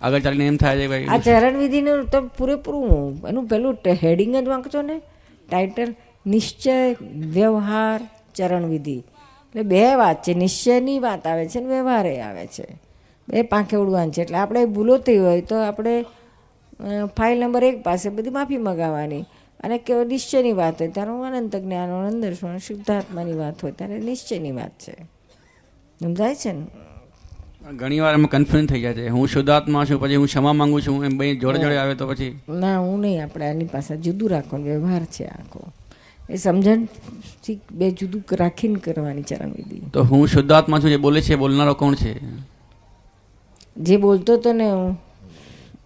[0.00, 4.82] આગળ ચાલીને એમ થાય છે ભાઈ આ ચરણ તો પૂરેપૂરું એનું પેલું હેડિંગ જ વાંચો
[4.82, 5.00] ને.
[5.48, 5.94] ટાઇટલ
[6.26, 6.96] નિશ્ચય,
[7.32, 8.00] વ્યવહાર
[8.38, 8.98] ચરણ વિધિ
[9.48, 12.66] એટલે બે વાત છે નિશ્ચયની વાત આવે છે ને વ્યવહારે આવે છે.
[13.28, 14.22] બે પાંખે ઉડવાનું છે.
[14.22, 15.94] એટલે આપણે ભૂલો થઈ હોય તો આપણે
[17.16, 19.24] ફાઇલ નંબર એક પાસે બધી માફી મગાવવાની.
[19.60, 24.52] અને કેવળ નિશ્ચયની વાત હોય ત્યારે હું અનંત જ્ઞાન દર્શન શુદ્ધાત્માની વાત હોય ત્યારે નિશ્ચયની
[24.52, 24.94] વાત છે.
[26.00, 26.66] સમજાય છે ને?
[27.76, 29.08] ઘણી વાર એમાં કન્ફ્યુઝન થઈ જાય છે.
[29.08, 32.32] હું શુદ્ધાત્મા છું પછી હું ક્ષમા માંગુ છું એમ બે જોડે જોડે આવે તો પછી?
[32.48, 35.60] ના હું નહીં આપણે આની પાસે જુદું રાખવાનું વ્યવહાર છે આખો.
[36.30, 41.74] એ સમજણથી બે જુદું રાખીને કરવાની ચરણવિધિ તો હું શુદ્ધાત્મા છું જે બોલે છે બોલનારો
[41.74, 42.20] કોણ છે?
[43.76, 45.02] જે બોલતો હતો ને હું.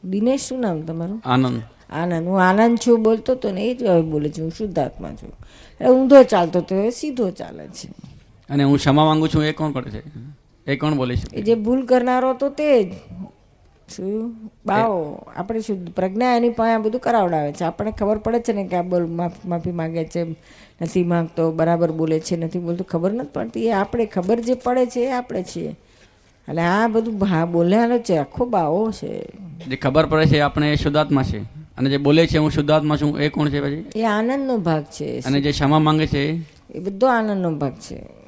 [0.04, 1.22] દિનેશ શું નામ તમારું?
[1.24, 1.62] આનંદ.
[1.90, 2.28] આનંદ.
[2.28, 5.32] હું આનંદ છું બોલતો હતો ને એ જ હવે બોલે છે હું શુદ્ધાત્મા છું.
[5.80, 7.88] એટલે ઊંધો ચાલતો હતો એ સીધો ચાલે છે.
[8.50, 10.02] અને હું ક્ષમા માંગુ છું એ કોણ કરે છે?
[10.66, 11.36] એ કોણ બોલે છે?
[11.36, 12.92] એ જે ભૂલ કરનારો હતો તે જ.
[13.96, 14.34] શું
[14.66, 17.64] બાવો આપણે શું પ્રજ્ઞા એની પાસે આ બધું કરાવડાવે છે.
[17.64, 20.22] આપણને ખબર પડે છે ને કે આ બોલ માફ- માફી માગે છે
[20.82, 22.84] નથી માંગતો બરાબર બોલે છે નથી બોલતો.
[22.84, 23.66] ખબર નથી પડતી.
[23.66, 25.68] એ આપણે ખબર જે પડે છે એ આપણે છીએ.
[26.48, 29.26] એટલે આ બધું ભા બોલ્યાનો છે આખો બાવો છે.
[29.68, 31.40] જે ખબર પડે છે આપણે એ શુદ્ધાત્મા છે.
[31.78, 34.00] અને જે બોલે છે હું શુદ્ધાત્મા છું એ કોણ છે પછી?
[34.00, 35.20] એ આનંદનો ભાગ છે.
[35.20, 36.36] અને જે ક્ષમા માંગે છે
[36.70, 38.22] એ બધો આનંદનો ભાગ છે.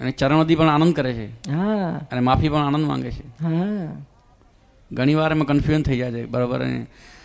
[0.00, 1.26] અને ચરણોથી પણ આનંદ કરે છે.
[1.26, 2.00] હા.
[2.12, 3.26] અને માફી પણ આનંદ માંગે છે.
[3.44, 3.92] હા.
[4.92, 6.60] ઘણી વાર અમે કન્ફ્યુઝન થઈ જાય છે બરાબર?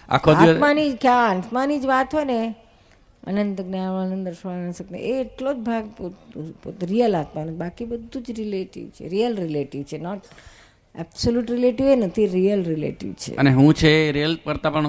[0.09, 2.55] આખો દિવસ આત્માની ક્યાં આત્માની જ વાત હોય ને
[3.27, 5.85] અનંત જ્ઞાન આનંદ દર્શન એ એટલો જ ભાગ
[6.83, 7.51] રિયલ આત્માનો.
[7.51, 9.97] બાકી બધું જ રિલેટિવ છે રિયલ રિલેટિવ છે.
[9.97, 10.21] નોટ
[10.99, 13.35] એબ્સોલ્યુટ રિલેટિવ એ નથી રિયલ રિલેટિવ છે.
[13.35, 14.87] અને હું છે રિયલ કરતાં પણ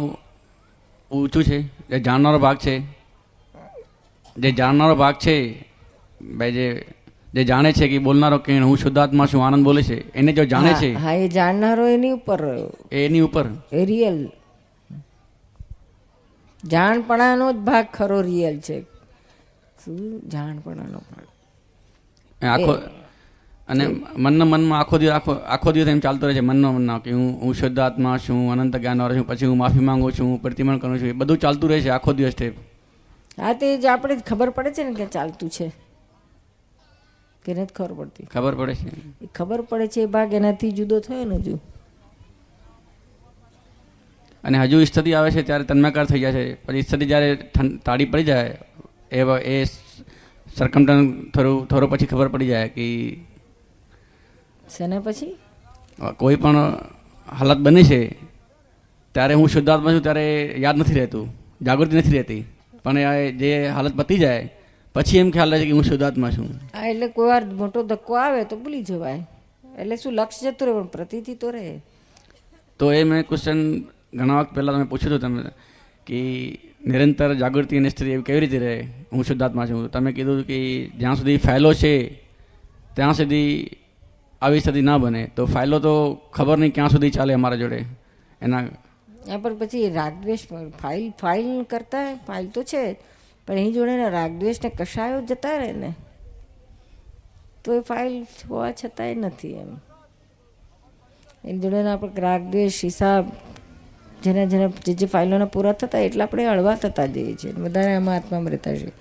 [1.10, 2.78] ઊંચું છે જે જાણનારો ભાગ છે.
[4.36, 5.60] જે જાણનારો ભાગ છે
[6.38, 6.84] ભાઈ જે
[7.32, 10.72] જે જાણે છે કે બોલનારો કે હું શુદ્ધાત્મા છું આનંદ બોલે છે એને જો જાણે
[10.74, 12.40] છે હા, એ જાણનારો એની ઉપર
[12.92, 13.46] એની ઉપર.
[13.72, 14.18] એ રિયલ
[16.62, 18.76] જાણપણાનો જ ભાગ ખરો રિયલ છે.
[19.78, 19.96] શું
[20.28, 21.26] જાણપણાનો ભાગ?
[22.40, 22.74] આખો
[23.68, 23.84] અને
[24.16, 27.30] મનના મનમાં આખો દિવસ આખો આખો દિવસ એમ ચાલતો રહે છે મનનો મનના કે હું
[27.42, 30.98] હું શુદ્ધ આત્મા છું અનંત જ્ઞાનવાળો છું પછી હું માફી માંગુ છું હું પ્રતિમણ કરું
[30.98, 32.54] છું એ બધું ચાલતું રહે છે આખો દિવસ સ્ટેપ
[33.38, 35.68] હા તે જ આપણે જ ખબર પડે છે ને કે ચાલતું છે.
[37.44, 38.26] કે નથી ખબર પડતી.
[38.32, 38.90] ખબર પડે છે.
[39.24, 41.54] એ ખબર પડે છે એ ભાગ એનાથી જુદો થયો ને હજુ.
[44.44, 46.44] અને હજુ સ્થિતિ આવે છે ત્યારે તન્માકાર થઈ જાય છે.
[46.64, 47.28] પછી સ્થિતિ જ્યારે
[47.84, 48.58] તાળી પડી જાય
[49.12, 49.20] એ
[49.54, 49.64] એ
[50.56, 51.00] સરકમટન
[51.34, 52.86] થોડું થોડો પછી ખબર પડી જાય કે
[54.70, 55.30] શેના પછી?
[56.16, 56.56] કોઈ પણ
[57.28, 58.00] હાલત બને છે
[59.14, 60.26] ત્યારે હું શુદ્ધાત્મા છું ત્યારે
[60.58, 61.26] યાદ નથી રહેતું
[61.62, 62.42] જાગૃતિ નથી રહેતી.
[62.84, 62.98] પણ
[63.40, 64.50] જે હાલત પતી જાય
[64.94, 66.48] પછી એમ ખ્યાલ રહે છે કે હું શુદ્ધાત્મા છું.
[66.74, 69.26] હા એટલે કોઈ વાર મોટો ધક્કો આવે તો ભૂલી જવાય.
[69.78, 71.80] એટલે શું લક્ષ જતું રહે પણ પ્રતિથી તો રહે.
[72.78, 73.58] તો એ મેં ક્વેશ્ચન
[74.14, 75.42] ઘણા વખત પહેલાં તમે પૂછ્યું હતું તમે
[76.06, 76.18] કે
[76.86, 78.74] નિરંતર જાગૃતિ અને સ્થિતિ એવી કેવી રીતે રહે?
[79.12, 79.90] હું શુદ્ધાત્મા છું.
[79.90, 80.58] તમે કીધું કે
[81.00, 81.94] જ્યાં સુધી ફાઇલો છે
[82.96, 83.70] ત્યાં સુધી
[84.42, 85.22] આવી સ્થિતિ ના બને.
[85.36, 85.94] તો ફાઇલો તો
[86.32, 87.80] ખબર નહીં ક્યાં સુધી ચાલે અમારા જોડે.
[88.42, 88.62] એના
[89.42, 90.46] પણ પછી રાગદ્વેષ
[90.82, 92.84] ફાઇલ ફાઇલ કરતા ફાઇલ તો છે.
[93.46, 95.90] પણ એની જોડે ને રાગદ્વેષ ને કશાયો જતા રહે ને?
[97.64, 98.14] તો એ ફાઇલ
[98.50, 99.72] હોવા છતાંય નથી એમ.
[101.44, 103.24] એની જોડે આપણે રાગદ્વેષ હિસાબ
[104.24, 107.52] જેના જેના જે જે ફાઇલોના પૂરા થતા એટલે આપણે હળવા થતા જઈએ છીએ.
[107.64, 108.92] વધારે આમાં આત્મામાં રહેતા છીએ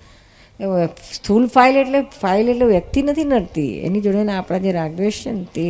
[0.60, 3.72] એવું સ્થૂલ ફાઇલ એટલે ફાઇલ એટલે વ્યક્તિ નથી નડતી.
[3.86, 5.64] એની જોડે આપણા જે રાગદ્વેષ છે ને તે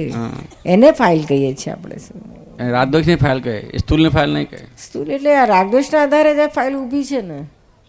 [0.76, 1.96] એને ફાઇલ કહીએ છીએ આપણે.
[2.76, 6.74] રાગદ્વેષની ફાઇલ કહે સ્થૂલ સ્થૂલની ફાઇલ નહીં કહે સ્થૂલ એટલે આ રાગદ્વેષના આધારે જ ફાઇલ
[6.76, 7.38] ઊભી છે ને.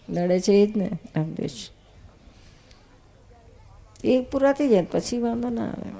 [0.08, 1.70] નડે છે એ જ ને રાગદ્વેષ
[4.04, 5.90] એ પૂરા થઈ જાય પછી વાંધો ના આવે.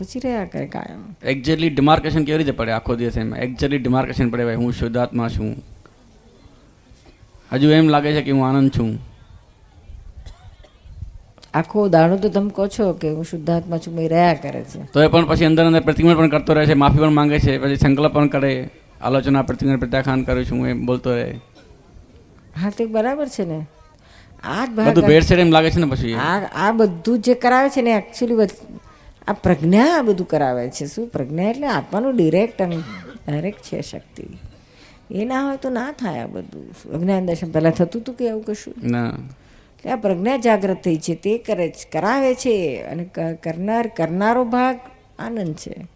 [0.00, 1.14] પછી રહ્યા કરે કાયમ.
[1.22, 3.36] એક્ઝેક્ટલી ડિમાર્કેશન કેવી રીતે પડે આખો દિવસ એમ?
[3.36, 5.62] એક્ઝેક્ટલી ડિમાર્કેશન પડે ભાઈ હું શુદ્ધાત્મા છું.
[7.52, 8.98] હજુ એમ લાગે છે કે હું આનંદ છું.
[11.54, 14.92] આખો દાડો તો તમે કહો છો કે હું શુદ્ધાત્મા છું મેં રહ્યા કરે છે.
[14.92, 17.58] તો એ પણ પછી અંદર અંદર પ્રતિક્રમણ પણ કરતો રહે છે માફી પણ માંગે છે
[17.58, 18.70] પછી સંકલ્પ પણ કરે.
[19.02, 21.40] આલોચના પ્રતિક્રમણ પ્રત્યાખ્યાન કરું છું હું એમ બોલતો રહે.
[22.60, 23.66] હા તો બરાબર છે ને.
[24.44, 26.14] આ બધું ભેળસેળ એમ લાગે છે ને પછી?
[26.14, 28.48] આ આ બધું જે કરાવે છે ને એકચ્યુઅલી
[29.28, 30.86] આ પ્રજ્ઞા આ બધું કરાવે છે.
[30.86, 31.50] શું પ્રજ્ઞા?
[31.50, 34.24] એટલે આત્માનું ડિરેક્ટ અને ડાયરેક્ટ છે શક્તિ.
[35.10, 36.92] એ ના હોય તો ના થાય આ બધું.
[36.94, 38.74] અજ્ઞાન દર્શન પહેલાં થતું હતું કે આવું કશું?
[38.82, 39.14] ના.
[39.76, 41.14] એટલે આ પ્રજ્ઞા જાગૃત થઈ છે.
[41.14, 43.04] તે કરે કરાવે છે અને
[43.42, 44.78] કરનાર કરનારો ભાગ
[45.18, 45.86] આનંદ છે.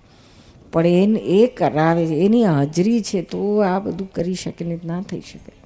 [0.73, 5.03] પણ એ એ કરાવે છે એની હાજરી છે તો આ બધું કરી શકે ને ના
[5.03, 5.66] થઈ શકે.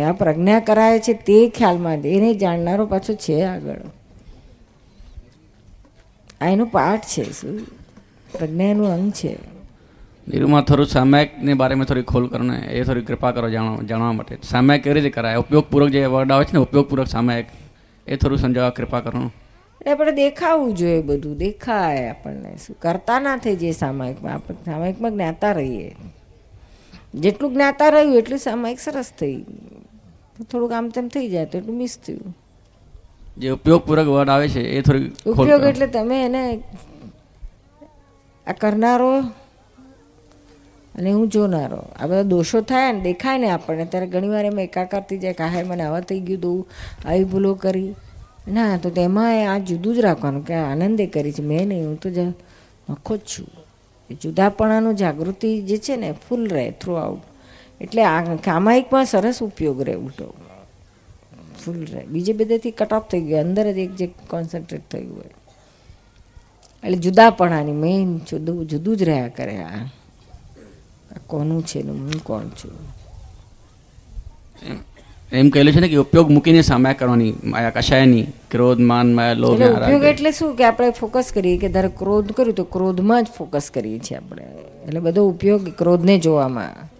[0.00, 3.76] આ પ્રજ્ઞા કરાય છે તે ખ્યાલમાં એને જાણનારો પાછો છે આગળ.
[6.40, 7.60] આ એનો પાઠ છે શું?
[8.38, 9.52] પ્રજ્ઞાનું અંગ છે.
[10.28, 14.38] નિરૂમાં થોડું સામાયિકને બારેમાં થોડી ખોલ કરો ને એ થોડી કૃપા કરો જાણવા જાણવા માટે.
[14.42, 15.36] સામાયિક કેવી રીતે કરાય?
[15.36, 17.46] ઉપયોગપૂર્વક જે વર્ડ આવે છે ને ઉપયોગપૂર્વક સામાયિક
[18.06, 19.30] એ થોડું સમજાવવા કૃપા કરો.
[19.92, 21.36] આપણે દેખાવું જોઈએ બધું.
[21.36, 22.76] દેખાય આપણને શું?
[22.78, 24.34] કરતા ના થઈ જઈએ સામાયિકમાં.
[24.34, 25.96] આપણે સામાયિકમાં જ્ઞાતા રહીએ.
[27.14, 29.38] જેટલું જ્ઞાતા રહ્યું એટલું સામાયિક સરસ થઈ.
[30.50, 32.34] થોડુંક આમ તેમ થઈ જાય તો એટલું મિસ થયું.
[33.36, 36.42] જે ઉપયોગપૂર્વક વર્ડ આવે છે એ થોડી ઉપયોગ એટલે તમે એને
[38.46, 39.12] આ કરનારો
[40.94, 41.80] અને હું જોનારો.
[42.00, 43.84] આ બધા દોષો થાય ને દેખાય ને આપણને.
[43.86, 46.58] ત્યારે ઘણીવાર એમાં એકાકાર થઈ જાય કે હા મને આવા થઈ ગયું તું
[47.06, 47.90] આવી ભૂલો કરી.
[48.48, 51.42] ના તો તેમાં આ જુદું જ રાખવાનું કે આનંદે કરી છે.
[51.42, 52.18] મેં નહીં હું તો જ
[52.88, 53.48] નખો જ છું.
[54.12, 57.22] જુદાપણાનું જાગૃતિ જે છે ને ફૂલ રહે થ્રુ આઉટ
[57.80, 60.34] એટલે આ કામાયિકમાં સરસ ઉપયોગ રહે ઉલટો.
[61.64, 62.06] ફૂલ રહે.
[62.06, 63.40] બીજે બધેથી કટ ઓફ થઈ ગયો.
[63.40, 65.30] અંદર જ એક જે કોન્સન્ટ્રેટ થયું હોય.
[66.84, 69.86] એટલે જુદાપણાની મેઇન જુદું જુદું જ રહ્યા કરે આ.
[71.26, 73.02] કોનું છે હું કોણ છું?
[75.32, 79.62] એમ કહેલું છે ને કે ઉપયોગ મૂકીને સામાયિક કરવાની માયા કશાયની ક્રોધ માન માયા લોભ
[79.62, 80.56] ઉપયોગ એટલે શું?
[80.56, 84.42] કે આપણે ફોકસ કરીએ કે ધારે ક્રોધ કર્યું તો ક્રોધમાં જ ફોકસ કરીએ છીએ આપણે.
[84.86, 86.90] એટલે બધો ઉપયોગ ક્રોધને જોવામાં.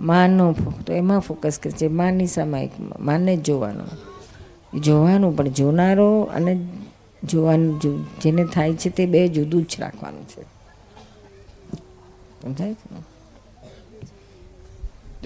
[0.00, 0.54] માનનો
[0.86, 1.88] તો એમાં ફોકસ કરીએ છીએ.
[1.88, 3.88] માનની સામાયિકમાં માનને જ જોવાનું.
[4.80, 6.68] જોવાનું પણ જોનારો અને
[7.24, 7.80] જોવાનું
[8.22, 10.42] જેને થાય છે તે બે જુદું જ રાખવાનું છે.
[12.42, 13.05] સમજાય છે?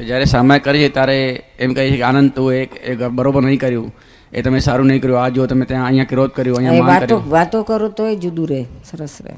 [0.01, 1.19] તો જ્યારે સામાયિક કરીએ ત્યારે
[1.65, 3.93] એમ કહીએ છે કે આનંદ તું એક બરોબર નહીં કર્યું.
[4.33, 5.21] એ તમે સારું નહીં કર્યું.
[5.23, 8.63] આ જો તમે ત્યાં અહીંયા ક્રોધ કર્યું અહીંયા વાતો વાતો કરો તો એ જુદું રહે
[8.91, 9.35] સરસ રહે.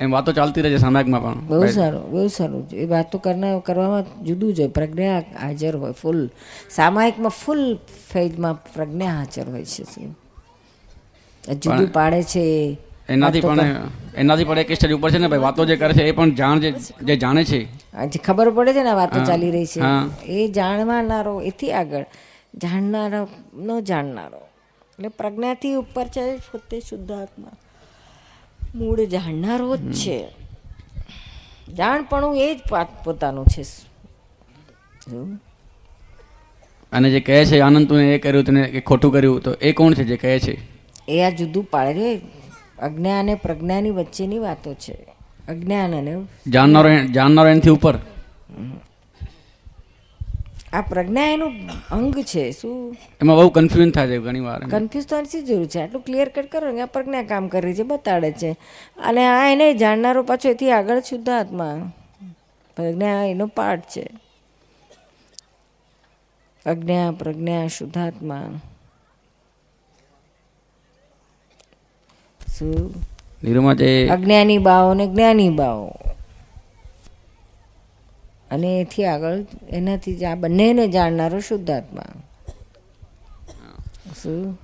[0.00, 2.62] એમ વાતો ચાલતી રહે છે સામાયિકમાં બહુ સારું બહુ સારું.
[2.82, 4.72] એ વાતો કરના કરવામાં જુદું જ હોય.
[4.78, 6.20] પ્રજ્ઞા હાજર હોય ફૂલ.
[6.76, 7.64] સામાયિકમાં ફૂલ
[8.12, 9.84] ફેજમાં પ્રજ્ઞા હાજર હોય છે
[11.44, 12.44] આ જુદું પાડે છે
[13.10, 13.60] એનાથી પણ
[14.16, 16.58] એનાથી પણ એક સ્ટેજ ઉપર છે ને ભાઈ વાતો જે કરે છે એ પણ જાણ
[16.58, 17.64] જે જાણે છે.
[18.06, 19.80] જે ખબર પડે છે ને વાતો ચાલી રહી છે
[20.26, 22.02] એ જાણવાનારો એથી આગળ
[22.54, 24.38] જાણનારો ન જાણનારો.
[24.90, 27.50] એટલે પ્રજ્ઞાથી ઉપર છે પોતે શુદ્ધ આત્મા.
[28.74, 30.28] મૂળ જાણનારો જ છે.
[31.76, 33.62] જાણપણું એ જ પાત- પોતાનું છે.
[36.92, 40.04] અને જે કહે છે આનંદ તું એ કર્યું તને ખોટું કર્યું તો એ કોણ છે
[40.04, 40.58] જે કહે છે?
[41.08, 42.39] એ આ જુદું પાડે છે
[42.80, 44.94] અજ્ઞાન અને પ્રજ્ઞાની વચ્ચેની વાતો છે.
[45.48, 47.98] અજ્ઞાન અને જાણનારો જાણનારો એનાથી ઉપર.
[50.72, 51.52] આ પ્રજ્ઞા એનું
[51.90, 52.96] અંગ છે શું?
[53.20, 54.64] એમાં બહુ કન્ફ્યુઝન થાય છે ઘણી વાર.
[54.64, 55.80] કન્ફ્યુઝ તો શી જરૂર છે?
[55.80, 58.56] આટલું ક્લિયર કટ કરો ને આ પ્રજ્ઞા કામ કરે છે બતાડે છે.
[59.06, 61.92] અને આ એને જાણનારો પાછો એથી આગળ શુદ્ધ આત્મા
[62.76, 64.10] પ્રજ્ઞા એનો પાર્ટ છે.
[66.66, 68.60] અજ્ઞા પ્રજ્ઞા શુદ્ધાત્મા.
[72.60, 72.94] શું
[73.44, 75.86] નીરુમાં જે અજ્ઞાની બાઓ ને જ્ઞાની બાઓ.
[78.50, 82.02] અને એથી આગળ એનાથી જ આ બંનેને જાણનારો શુદ્ધાત્મા.
[84.22, 84.60] શું?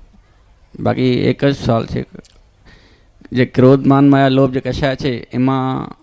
[0.80, 2.04] બાકી એક જ સવાલ છે.
[3.32, 5.96] જે ક્રોધ માન માયા લોભ જે કશા છે એમાં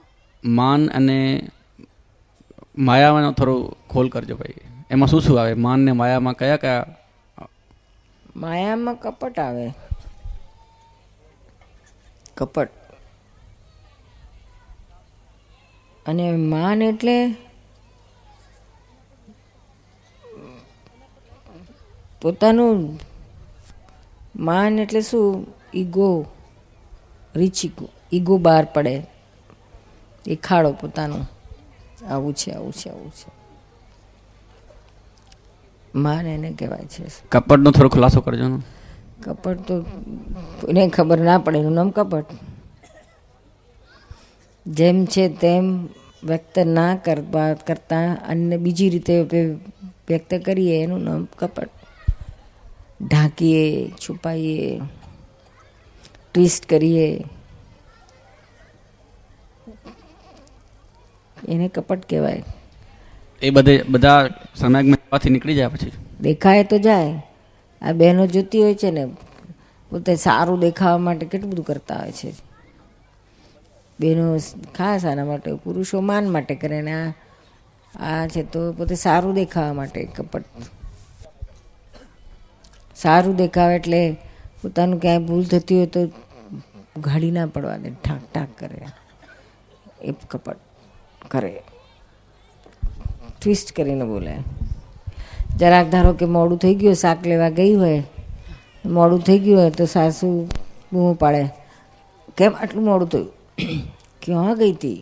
[0.45, 1.49] માન અને
[2.77, 4.53] માયાનો થોડો ખોલ કરજો ભાઈ.
[4.91, 5.53] એમાં શું શું આવે?
[5.53, 6.85] માન ને માયામાં કયા કયા
[8.35, 9.73] માયામાં કપટ આવે.
[12.37, 12.69] કપટ.
[16.05, 17.35] અને માન એટલે
[22.21, 22.99] પોતાનું
[24.35, 25.47] માન એટલે શું?
[25.73, 26.25] ઈગો.
[27.35, 28.99] રીચ ઈગો ઈગો બહાર પડે.
[30.25, 31.29] દેખાડો પોતાનું.
[32.09, 33.31] આવું છે આવું છે આવું છે.
[35.95, 37.05] માન એને કહેવાય છે.
[37.31, 38.61] કપટનો થોડો ખુલાસો કરજો ને.
[39.23, 39.75] કપટ તો
[40.69, 42.27] એને ખબર ના પડે એનું નામ કપટ.
[44.65, 45.65] જેમ છે તેમ
[46.23, 49.15] વ્યક્ત ના કરવા કરતા અન્ય બીજી રીતે
[50.07, 51.69] વ્યક્ત કરીએ એનું નામ કપટ.
[53.01, 53.63] ઢાંકીએ
[54.01, 54.81] છુપાઈએ
[56.33, 57.07] ટ્વિસ્ટ કરીએ.
[61.47, 62.43] એને કપટ કહેવાય.
[63.41, 65.91] એ બધે બધા સમાજમાંથી નીકળી જાય પછી.
[66.21, 67.32] દેખાય તો જાય.
[67.83, 69.05] આ બહેનો જોતી હોય છે ને,
[69.89, 72.33] પોતે સારું દેખાવા માટે કેટલું બધું કરતા હોય છે.
[73.99, 74.37] બહેનો
[74.75, 77.13] ખાસ આના માટે, પુરુષો માન માટે કરે ને આ
[77.99, 80.45] આ છે તો પોતે સારું દેખાવા માટે કપટ.
[82.95, 84.17] સારું દેખાવે એટલે
[84.61, 86.07] પોતાનું ક્યાંય ભૂલ થતી હોય તો
[86.99, 88.85] ઘાડી ના પડવા દે, ઠાક ઠાક કરે.
[90.01, 90.57] એ કપટ
[91.27, 91.61] કરે.
[93.41, 94.35] ટ્વિસ્ટ કરીને બોલે.
[95.59, 98.03] જરાક ધારો કે મોડું થઈ ગયું શાક લેવા ગઈ હોય,
[98.85, 100.27] મોડું થઈ ગયું હોય તો સાસુ
[100.93, 101.43] બૂમો પાડે.
[102.37, 103.29] કેમ આટલું મોડું થયું?
[104.21, 104.99] ક્યાં ગઈ હતી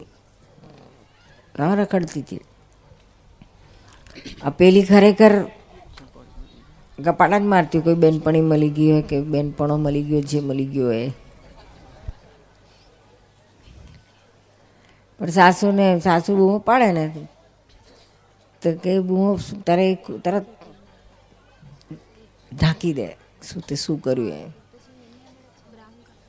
[1.56, 2.42] ક્યાં રખડતી હતી
[4.44, 5.34] આ પેલી ખરેખર
[6.98, 10.88] કપાટા જ મારતી કોઈ બેનપણી મળી ગઈ હોય કે બેનપણો મળી ગયો, જે મળી ગયો
[10.88, 11.10] હોય.
[15.20, 17.06] પણ સાસુને, સાસુ બૂમો પાડે ને
[18.62, 20.46] તો કે બૂમો તારે તરત
[22.62, 23.08] ઢાંકી દે.
[23.44, 24.52] શું તે શું કર્યું એમ?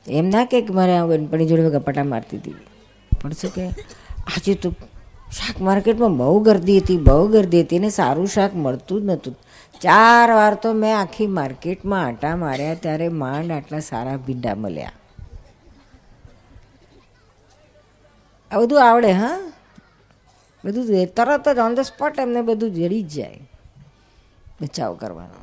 [0.07, 2.55] એમ ના કે મારે આ બેનપણી જોડે ગપાટા મારતી હતી.
[3.21, 3.67] પણ શું કે,
[4.17, 4.71] આજે તો
[5.31, 9.35] શાક માર્કેટમાં બહુ ગરદી હતી, બહુ ગરદી હતી ને સારું શાક મળતું જ નહોતું.
[9.81, 14.91] ચાર વાર તો મેં આખી માર્કેટમાં આટા માર્યા ત્યારે માંડ આટલા સારા ભીંડા મળ્યા.
[18.51, 19.51] આ બધું આવડે, હા?
[20.65, 23.39] બધું જ તરત જ ઓન ધ સ્પોટ એમને બધું જડી જ જાય.
[24.61, 25.39] બચાવ કરવાનો.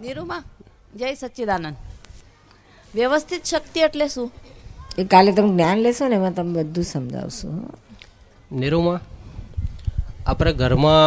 [0.00, 0.44] નીરુમાં?
[0.96, 1.76] જય સચ્ચિદાનંદ.
[2.94, 4.32] વ્યવસ્થિત શક્તિ એટલે શું?
[4.98, 7.48] એ કાલે તમે જ્ઞાન લેશો ને એમાં તમે બધું સમજાવશો.
[8.52, 9.00] નીરુમાં?
[10.26, 11.00] આપણે ઘરમાં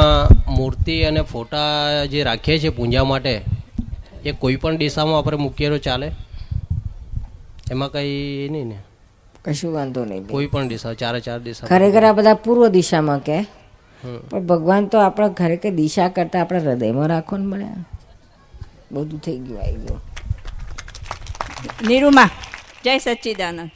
[0.51, 1.60] મૂર્તિ અને ફોટા
[2.05, 3.41] જે રાખીએ છીએ પૂજા માટે
[4.25, 6.11] એ કોઈ પણ દિશામાં આપણે મૂકીએ તો ચાલે?
[7.72, 8.80] એમાં કંઈ નહીં ને?
[9.45, 11.67] કશું વાંધો નહીં કોઈ પણ દિશા ચારે ચાર દિશા.
[11.67, 13.37] ખરેખર આ બધા પૂર્વ દિશામાં કે?
[14.29, 17.83] પણ ભગવાન તો આપણા ખરેખર દિશા કરતા આપણા હૃદયમાં રાખો ને મળ્યા
[18.91, 20.01] બધું થઈ ગયું આવી ગયું.
[21.87, 22.29] નિરૂમા
[22.83, 23.69] જય સચ્ચિદાનંદ.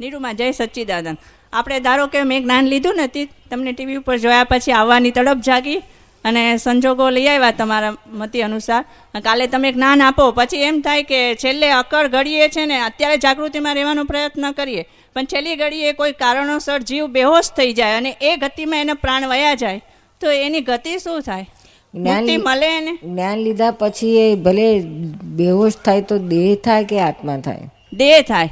[0.00, 1.18] નિરૂમા જય સચ્ચિદાનંદ.
[1.52, 5.78] આપણે ધારો કે મેં જ્ઞાન લીધું નથી તમને ટીવી ઉપર જોયા પછી આવવાની તડપ જાગી.
[6.24, 8.84] અને સંજોગો લઈ આવ્યા તમારા મતી અનુસાર.
[9.24, 10.30] કાલે તમે જ્ઞાન આપો.
[10.30, 14.84] પછી એમ થાય કે છેલ્લે અકળ ઘડીએ છે ને અત્યારે જાગૃતિમાં રહેવાનો પ્રયત્ન કરીએ.
[15.14, 19.54] પણ છેલ્લી ઘડીએ કોઈ કારણોસર જીવ બેહોશ થઈ જાય અને એ ગતિમાં એને પ્રાણ વયા
[19.54, 19.80] જાય.
[20.20, 21.46] તો એની ગતિ શું થાય?
[21.94, 22.98] જ્ઞાન મળે એને?
[23.02, 24.80] જ્ઞાન લીધા પછી એ ભલે
[25.22, 27.68] બેહોશ થાય તો દેહ થાય કે આત્મા થાય?
[27.92, 28.50] દેહ થાય.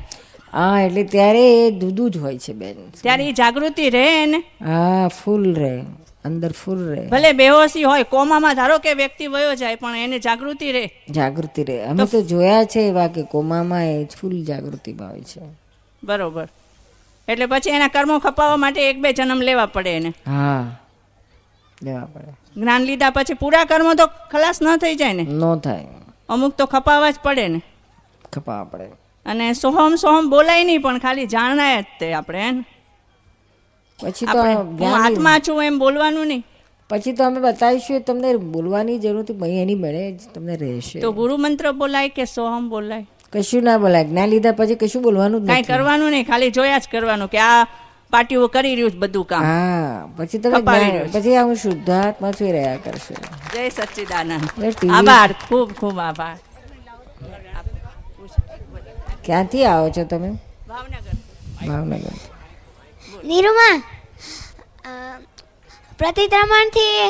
[0.52, 2.76] હા એટલે ત્યારે એ જુદું જ હોય છે બેન.
[3.02, 4.38] ત્યારે એ જાગૃતિ રહે એને?
[4.38, 5.82] હા ફૂલ રહે.
[6.24, 7.06] અંદર ફૂલ રહે.
[7.06, 11.04] ભલે બેહોશી હોય કોમામાં ધારો કે વ્યક્તિ વયો જાય પણ એને જાગૃતિ રહે.
[11.10, 11.84] જાગૃતિ રહે.
[11.84, 15.40] અમે તો જોયા છે એવા કે કોમામાં એ ફૂલ જાગૃતિ ભાવે છે.
[16.04, 16.48] બરોબર.
[17.28, 20.08] એટલે પછી એના કર્મો ખપાવવા માટે એક બે જન્મ લેવા પડે એને.
[20.08, 20.80] હા.
[21.82, 22.60] લેવા પડે.
[22.60, 25.22] જ્ઞાન લીધા પછી પૂરા કર્મો તો ખલાસ ન થઈ જાય ને?
[25.22, 25.86] નો થાય.
[26.28, 27.62] અમુક તો ખપાવવા જ પડે ને.
[28.32, 28.84] ખપાવવા પડે.
[29.26, 32.52] અને સોહમ સોહમ બોલાય નહીં પણ ખાલી જાણાય જ તે આપણે?
[34.00, 36.44] પછી તો આપણે હું જ્ઞાની- આત્મા છું એમ બોલવાનું નહીં.
[36.88, 41.00] પછી તો અમે બતાવીશું તમને બોલવાની જરૂર નથી એની મળે તમને રહેશે.
[41.00, 43.06] તો ગુરુ મંત્ર બોલાય કે સોહમ બોલાય?
[43.32, 44.04] કશું ના બોલાય.
[44.04, 47.64] જ્ઞાન લીધા પછી કશું બોલવાનું કાંઈ કરવાનું નહીં ખાલી જોયા જ કરવાનું કે આ
[48.10, 49.42] પાર્ટીઓ કરી રહ્યું બધું કામ.
[49.42, 51.08] હા પછી તમે.
[51.12, 53.14] પછી હું શુદ્ધાત્મા છું રહ્યા કરશે.
[53.54, 56.38] જય સચ્ચિદાનંદ આભાર ખૂબ ખૂબ આભાર.
[59.24, 60.30] ક્યાંથી આવો છો તમે?
[60.68, 61.68] ભાવનગર.
[61.68, 62.29] ભાવનગર.
[63.22, 63.76] નીરુમા
[66.00, 67.06] પ્રતિક્રમણથી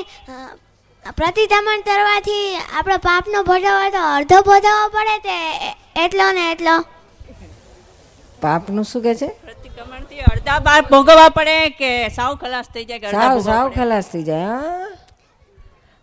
[1.17, 5.37] પ્રતિક્રમણ કરવાથી આપણો પાપનો ભોજવો તો અડધો ભોજવો પડે તે
[6.05, 6.75] એટલો ને એટલો.
[8.43, 9.29] પાપનું શું કે છે?
[9.47, 14.25] પ્રતિક્રમણથી અડધા બાર ભોગવવા પડે કે સાવ ખલાસ થઈ જાય કે સાવ સાવ ખલાસ થઈ
[14.25, 14.59] જાય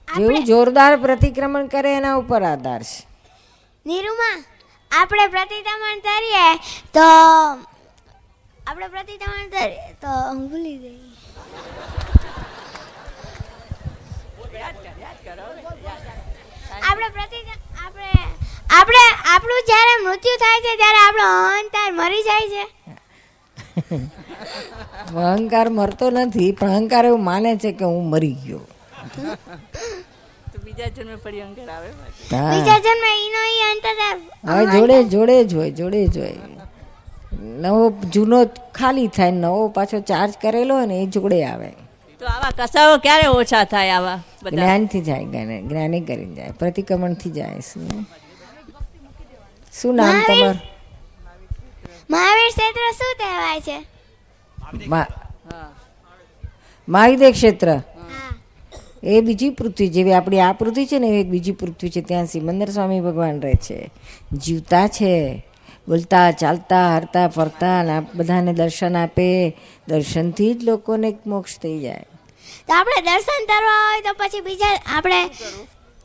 [0.08, 3.00] જેવું જોરદાર પ્રતિક્રમણ કરે એના ઉપર આધાર છે.
[3.86, 4.36] નીરુમા
[4.92, 6.48] આપણે પ્રતિક્રમણ કરીએ
[6.94, 7.08] તો
[8.70, 11.00] આપણે પ્રતિક્રમણ કરીએ તો હું ભૂલી ગઈ.
[16.88, 17.40] આપણે પ્રતિ
[17.84, 18.10] આપણે
[18.78, 19.04] આપણે
[19.34, 22.64] આપણું જ્યારે મૃત્યુ થાય છે ત્યારે આપણો અહંકાર મરી જાય છે.
[25.32, 28.64] અહંકાર મરતો નથી પણ અહંકાર એવું માને છે કે હું મરી ગયો.
[30.66, 31.90] બીજા જન્મે ફરી અંકર આવે?
[32.52, 33.96] બીજા જન્મે ઈનો ઈ અંતર
[34.52, 36.57] હવે જોડે જોડે જ હોય જોડે જ હોય.
[37.42, 41.74] નવો જૂનો ખાલી થાય નવો પાછો ચાર્જ કરેલો હોય ને એ જોડે આવે.
[42.20, 44.20] તો આવા કસાઓ ક્યારે ઓછા થાય આવા
[44.50, 45.26] જ્ઞાનથી જાય
[45.62, 48.08] જ્ઞાને કરીને જાય પ્રતિક્રમણથી જાય શું?
[49.82, 50.42] શું નામ મહાવીર.
[50.42, 50.60] તમારું?
[52.10, 53.86] મહાવીર ક્ષેત્ર શું કહેવાય છે?
[54.88, 55.08] મા-
[57.32, 57.82] ક્ષેત્ર?
[59.04, 62.26] એ બીજી પૃથ્વી જેવી આપણી આ પૃથ્વી છે ને એ એક બીજી પૃથ્વી છે ત્યાં
[62.26, 63.90] સિમંદર સ્વામી ભગવાન રહે છે.
[64.34, 65.47] જીવતા છે.
[65.88, 69.58] બોલતા ચાલતા હરતા ફરતા બધાને દર્શન આપે.
[69.88, 72.06] દર્શનથી જ લોકોને મોક્ષ થઈ જાય.
[72.68, 75.20] તો આપણે દર્શન કરવા હોય તો પછી બીજા આપણે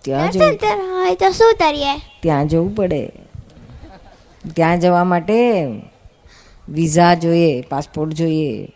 [0.05, 1.95] ત્યાં દર્શન કરવા હોય તો શું કરીએ?
[2.21, 3.03] ત્યાં જવું પડે.
[4.57, 5.41] ત્યાં જવા માટે
[6.69, 8.69] વિઝા જોઈએ પાસપોર્ટ જોઈએ.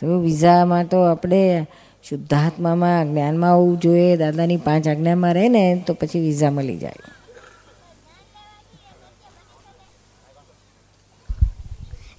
[0.00, 1.66] તો વિઝામાં તો આપણે
[2.08, 4.16] શુદ્ધાત્મામાં જ્ઞાનમાં હોવું જોઈએ.
[4.16, 6.94] દાદાની પાંચ આજ્ઞામાં રહે ને તો પછી વિઝા મળી જાય.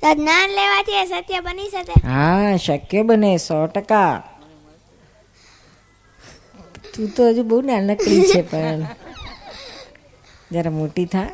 [0.02, 4.14] જ્ઞાન લેવાથી એ સત્ય બની શકે હા શક્ય બને સો ટકા.
[6.94, 8.82] તું તો હજુ બહુ નાનકડી છે પણ.
[10.52, 11.30] જરા મોટી થા.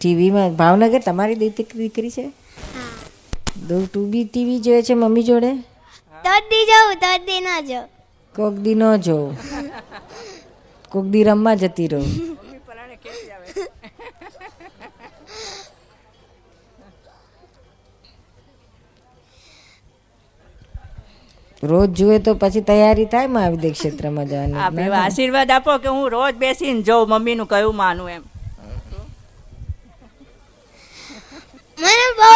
[0.00, 2.24] ટીવીમાં ભાવનગર તમારી દીકરી દીકરી છે?
[3.68, 5.52] દો તું બી ટીવી જોયે છે મમ્મી જોડે?
[6.24, 7.80] તો દી જોઉં તો દી ન જો
[8.34, 9.36] કોક દી ન જોઉં.
[10.92, 12.10] કોક દી રમવા જતી રહું.
[21.62, 24.58] રોજ જુએ તો પછી તૈયારી થાય મહાવિદ્ય ક્ષેત્રમાં જવાની.
[24.64, 28.22] આપણે આશીર્વાદ આપો કે હું રોજ બેસીને જોઉં મમ્મીનું કયું માનું એમ.
[31.78, 32.30] મને બહુ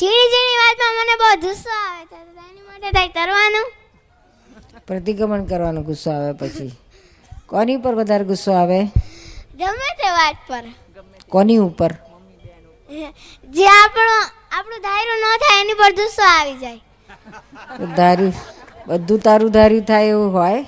[0.00, 3.66] ઝીણી ઝીણી વાતમાં મને બહુ ગુસ્સો આવે છે તો એની માટે કંઈ કરવાનું?
[4.86, 6.72] પ્રતિક્રમણ કરવાનો ગુસ્સો આવે પછી.
[7.46, 8.80] કોની ઉપર વધારે ગુસ્સો આવે?
[9.60, 10.64] ગમે તે વાત પર.
[11.28, 11.92] કોની ઉપર?
[13.54, 14.16] જે આપણો
[14.56, 16.89] આપણું ધાર્યું ન થાય એની પર ગુસ્સો આવી જાય.
[17.98, 18.34] ધાર્યું
[18.88, 20.62] બધું તારું ધાર્યું થાય એવું હોય?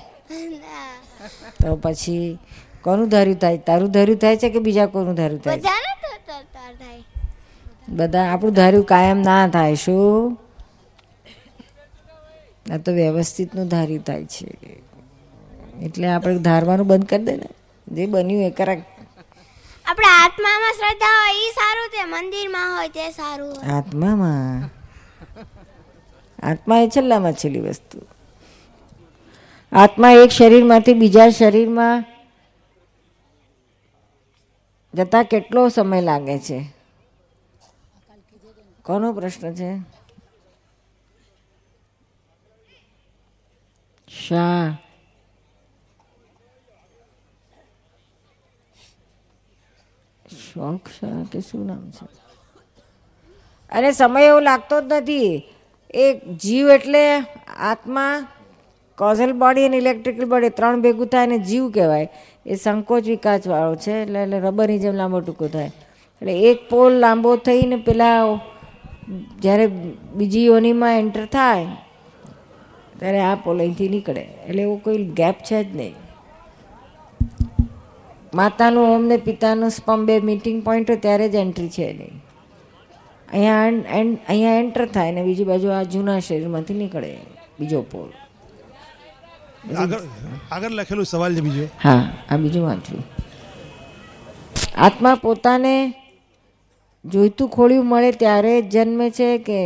[1.63, 2.39] તો પછી
[2.85, 3.59] કોનું ધાર્યું થાય?
[3.69, 5.61] તારું ધાર્યું થાય છે કે બીજા કોનું ધાર્યું થાય
[7.89, 10.39] બધા આપણું ધાર્યું કાયમ ના થાય શું?
[12.73, 14.49] આ તો વ્યવસ્થિતનું ધાર્યું થાય છે.
[15.87, 17.49] એટલે આપણે ધારવાનું બંધ કરી દે ને.
[17.87, 18.81] જે બન્યું એ કરાક
[19.87, 24.71] આપણે આત્મામાં શ્રદ્ધા હોય એ સારું છે મંદિરમાં હોય તે સારું આત્મામાં?
[26.43, 28.01] આત્મા એ છેલ્લામાં છેલ્લી વસ્તુ.
[29.73, 32.05] આત્મા એક શરીરમાંથી બીજા શરીરમાં
[34.95, 36.65] જતા કેટલો સમય લાગે છે?
[38.83, 39.77] કોનો પ્રશ્ન છે?
[44.29, 44.77] શા?
[50.53, 52.07] શોખ શા કે શું નામ છે?
[53.73, 55.43] અરે સમય એવો લાગતો જ નથી.
[55.95, 56.05] એ
[56.43, 57.03] જીવ એટલે
[57.71, 58.13] આત્મા
[58.99, 62.09] કોઝલ બોડી અને ઇલેક્ટ્રિકલ બોડી ત્રણ ભેગું થાય અને જીવ કહેવાય.
[62.47, 65.71] એ સંકોચ વિકાસવાળો છે, એટલે એટલે રબરની જેમ લાંબો ટૂંકો થાય.
[66.23, 68.19] એટલે એક પોલ લાંબો થઈને પેલા
[69.43, 69.67] જ્યારે
[70.17, 71.67] બીજી યોનીમાં એન્ટર થાય,
[72.99, 74.25] ત્યારે આ પોલ અહીંથી નીકળે.
[74.49, 75.95] એટલે એવો કોઈ ગેપ છે જ નહીં.
[78.35, 82.22] માતાનું ઓમ ને પિતાનું સ્પમ બે મીટિંગ પોઈન્ટ ત્યારે જ એન્ટ્રી છે નહીં
[83.33, 87.11] અહીંયા એન્ડ એન- અહીંયા એન્ટર થાય ને બીજી બાજુ આ જૂના શરીરમાંથી નીકળે
[87.59, 88.09] બીજો પોલ.
[89.75, 90.03] આગળ
[90.51, 91.65] આગળ લખેલું સવાલ છે બીજો.
[91.79, 93.05] હા આ બીજું વાંચ્યું
[94.79, 95.75] આત્મા પોતાને
[97.05, 99.59] જોઈતું ખોળ્યું મળે ત્યારે જ જન્મે છે કે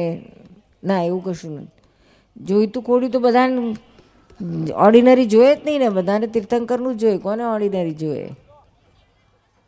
[0.82, 1.72] ના એવું કશું નથી.
[2.36, 3.58] જોઈતું ખોળ્યું તો બધાને
[4.76, 8.28] ઓર્ડિનરી જોઈએ જ નહીં ને બધાને તીર્થંકરનું જ જોઈએ કોને ઓર્ડિનરી જોઈએ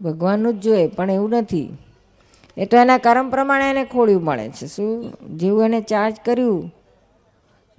[0.00, 1.68] ભગવાનનું જ જોઈએ પણ એવું નથી.
[2.58, 4.66] એ તો એના કર્મ પ્રમાણે એને ખોળ્યું મળે છે.
[4.66, 5.12] શું?
[5.36, 6.74] જેવું એને ચાર્જ કર્યું,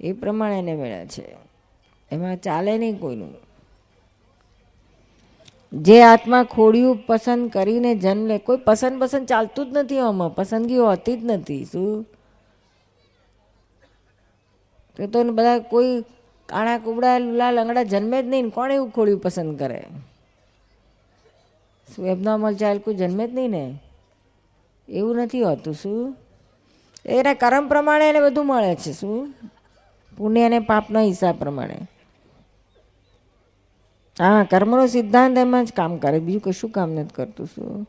[0.00, 1.36] એ પ્રમાણે એને મળે છે.
[2.10, 3.34] એમાં ચાલે નહીં કોઈનું.
[5.72, 10.34] જે આત્મા ખોડિયું પસંદ કરીને જન્મ લે, કોઈ પસંદ પસંદ ચાલતું જ નથી આમાં.
[10.34, 11.64] પસંદગી હોતી જ નથી.
[11.64, 12.06] શું?
[14.96, 16.02] તો તો બધા કોઈ
[16.46, 19.84] કાણા કુબડા, લુલા, લંગડા જન્મે જ નહીં કોણ એવું ખોડિયું પસંદ કરે?
[21.96, 23.78] શું એબનોર્મલ ચાલ કોઈ જન્મે જ નહીં ને?
[24.90, 26.16] એવું નથી હોતું શું?
[27.06, 29.34] એના કર્મ પ્રમાણે એને બધું મળે છે શું?
[30.16, 31.78] પુણ્ય અને પાપના હિસાબ પ્રમાણે.
[34.18, 36.18] હા કર્મનો સિદ્ધાંત એમાં જ કામ કરે.
[36.18, 37.88] બીજું કશું કામ નથી કરતું શું?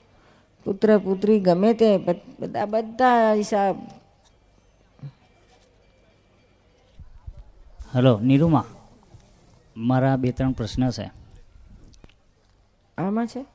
[0.64, 1.97] પુત્ર પુત્રી ગમે તે
[2.39, 3.76] બધા બધા હિસાબ.
[7.93, 8.66] હલો નિરૂમા
[9.78, 11.12] મારા બે ત્રણ પ્રશ્ન છે.
[12.97, 13.45] આમાં છે?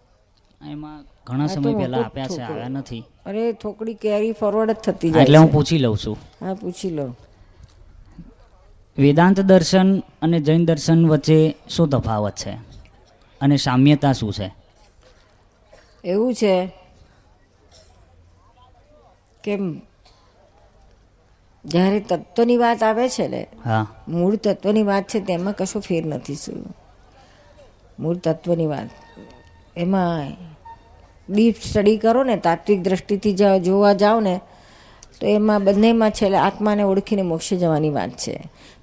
[0.71, 3.05] એમાં ઘણા સમય પહેલા આપ્યા છે આવ્યા નથી.
[3.27, 6.17] અરે થોકડી કેરી ફોરવર્ડ જ થતી જાય એટલે હું પૂછી લઉં છું.
[6.43, 7.17] હા પૂછી લો.
[8.99, 12.51] વેદાંત દર્શન અને જૈન દર્શન વચ્ચે શું તફાવત છે?
[13.41, 14.55] અને સામ્યતા શું છે?
[16.05, 16.73] એવું છે
[19.45, 19.59] કે
[21.65, 23.87] જ્યારે તત્વની વાત આવે છે ને હા.
[24.09, 26.77] મૂળ તત્વની વાત છે તેમાં કશો ફેર નથી શું?
[27.99, 28.89] મૂળ તત્વની વાત
[29.77, 30.46] એમાં
[31.31, 33.33] ડીપ સ્ટડી કરો ને તાત્વિક દ્રષ્ટિથી
[33.65, 34.41] જોવા જાઓ ને
[35.21, 38.37] તો એમાં બંનેમાં છેલ્લે આત્માને ઓળખીને મોક્ષે જવાની વાત છે.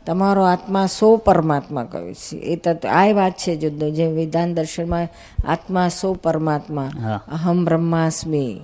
[0.06, 2.38] તમારો આત્મા સો પરમાત્મા કહ્યું છે.
[2.38, 5.08] એ તત્વ આ વાત છે જો જે વિધાન દર્શનમાં
[5.48, 6.92] આત્મા સો પરમાત્મા.
[7.32, 8.60] અહમ બ્રહ્માસ્મી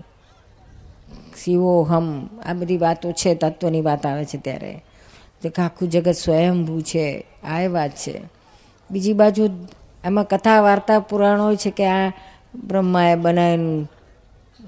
[1.44, 4.74] શિવો હમ આ બધી વાતો છે તત્વની વાત આવે છે ત્યારે.
[5.44, 8.22] જે આખું જગત સ્વયંભૂ છે આ વાત છે.
[8.92, 9.50] બીજી બાજુ
[10.04, 12.12] એમાં કથા વાર્તા પુરાણો છે કે આ
[12.56, 13.88] બ્રહ્માએ બનાવીને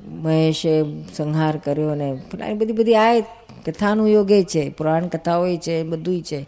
[0.08, 0.84] મહેશે
[1.16, 2.18] સંહાર કર્યો ને
[2.50, 3.20] એ બધી બધી આ
[3.68, 6.48] કથાનું યોગ એ છે પુરાણ કથાઓ છે બધુંય છે.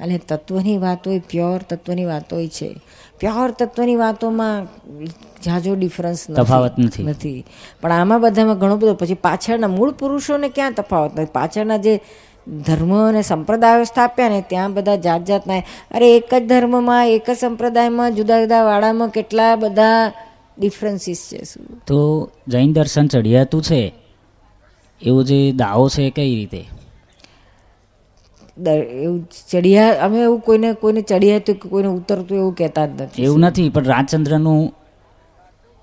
[0.00, 2.74] અને તત્વની વાતોય પ્યોર તત્વની વાતોય છે.
[3.20, 4.64] પ્યોર તત્વની વાતોમાં
[5.44, 7.02] ઝાઝો ડિફરન્સ તફાવત નથી.
[7.02, 7.44] નથી.
[7.80, 11.30] પણ આમાં બધામાં ઘણો બધો પછી પાછળના મૂળ પુરુષોને ક્યાં તફાવત નથી?
[11.32, 12.00] પાછળના જે
[12.66, 15.58] ધર્મ અને સંપ્રદાયો સ્થાપ્યા ને ત્યાં બધા જાત જાતના
[15.90, 20.12] અરે એક જ ધર્મમાં એક જ સંપ્રદાયમાં જુદા જુદા વાળામાં કેટલા બધા
[20.58, 21.66] ડિફરન્સીસ છે શું?
[21.86, 23.92] તો જૈન દર્શન ચડિયાતું છે?
[25.02, 26.62] એવો જે દાવો છે કઈ રીતે?
[29.02, 33.40] એવું ચડિયા અમે એવું કોઈને કોઈને ચડિયાતું કે કોઈને ઉતરતું એવું કહેતા જ નથી એવું
[33.40, 34.72] નથી પણ રાજચંદ્રનું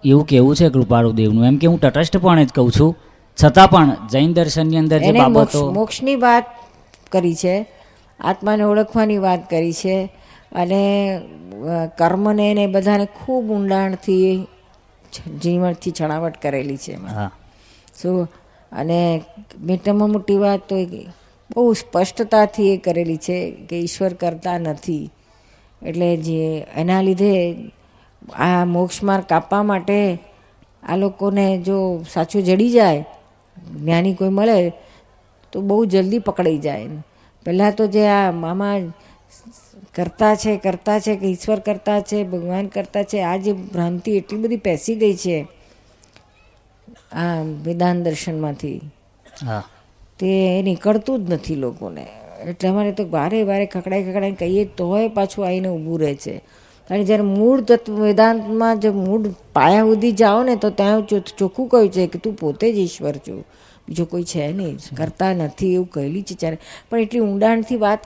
[0.05, 1.45] એવું કેવું છે કૃપાળુ દેવનું?
[1.45, 2.95] એમ કે હું તટસ્થપણે જ કહું છું.
[3.43, 6.45] છતાં પણ જૈન દર્શનની અંદર જે મોક્ષ બાબતો મોક્ષની વાત
[7.11, 7.55] કરી છે
[8.19, 10.09] આત્માને ઓળખવાની વાત કરી છે
[10.51, 10.81] અને
[11.97, 14.47] કર્મને ને બધાને ખૂબ ઊંડાણથી
[15.43, 17.31] ઝીણવટથી છણાવટ કરેલી છે એમાં.
[18.01, 18.31] શું?
[18.71, 19.21] અને
[19.59, 20.85] મીઠામાં મોટી વાત તો એ
[21.55, 25.09] બહુ સ્પષ્ટતાથી એ કરેલી છે કે ઈશ્વર કરતા નથી.
[25.85, 27.55] એટલે જે એના લીધે
[28.35, 30.19] આ મોક્ષ માર્ગ કાપવા માટે
[30.83, 33.05] આ લોકોને જો સાચું જડી જાય
[33.79, 34.73] જ્ઞાની કોઈ મળે
[35.51, 36.87] તો બહુ જલ્દી પકડાઈ જાય
[37.45, 38.75] પહેલાં તો જે આ મામા
[39.95, 43.21] કરતા છે કરતા છે કે ઈશ્વર કરતા છે ભગવાન કરતા છે.
[43.21, 45.37] આ જે ભ્રાંતિ એટલી બધી પેસી ગઈ છે
[47.13, 48.79] આ વેદાંત દર્શનમાંથી.
[50.19, 52.05] તે નીકળતું જ નથી લોકોને.
[52.47, 56.37] એટલે અમારે તો વારે વારે ખકડાઈ ખકડાઈ કહીએ તોય પાછું આવીને ઊભું રહે છે.
[56.89, 61.05] અને જ્યારે મૂળ તત્વ વેદાંતમાં જે મૂળ પાયા સુધી જાઓ ને તો ત્યાં
[61.37, 63.45] ચોખ્ખું કહ્યું છે કે તું પોતે જ ઈશ્વર છું.
[63.87, 64.77] બીજો કોઈ છે નહીં.
[64.97, 66.57] કરતા નથી એવું કહેલી છે ત્યારે
[66.89, 67.99] પણ એટલી ઊંડાણથી વાત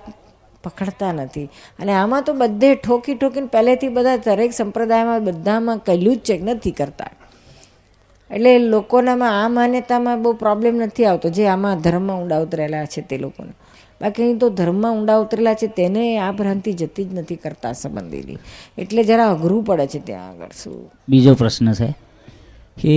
[0.65, 1.45] પકડતા નથી.
[1.79, 6.71] અને આમાં તો બધે ઠોકી ઠોકીને પહેલેથી બધા દરેક સંપ્રદાયમાં બધામાં કહેલું જ છે નથી
[6.71, 7.09] કરતા.
[8.31, 13.17] એટલે લોકોનામાં આ માન્યતામાં બહુ પ્રોબ્લેમ નથી આવતો જે આમાં ધર્મમાં ઊંડા ઉતરેલા છે તે
[13.17, 13.53] લોકોને.
[14.01, 18.37] બાકી તો ધર્મમાં ઊંડા ઉતરેલા છે તેને આ ભ્રાંતિ જતી જ નથી કરતા સંબંધીની.
[18.77, 20.91] એટલે જરા અઘરું પડે છે ત્યાં આગળ શું.
[21.09, 21.89] બીજો પ્રશ્ન છે
[22.81, 22.95] કે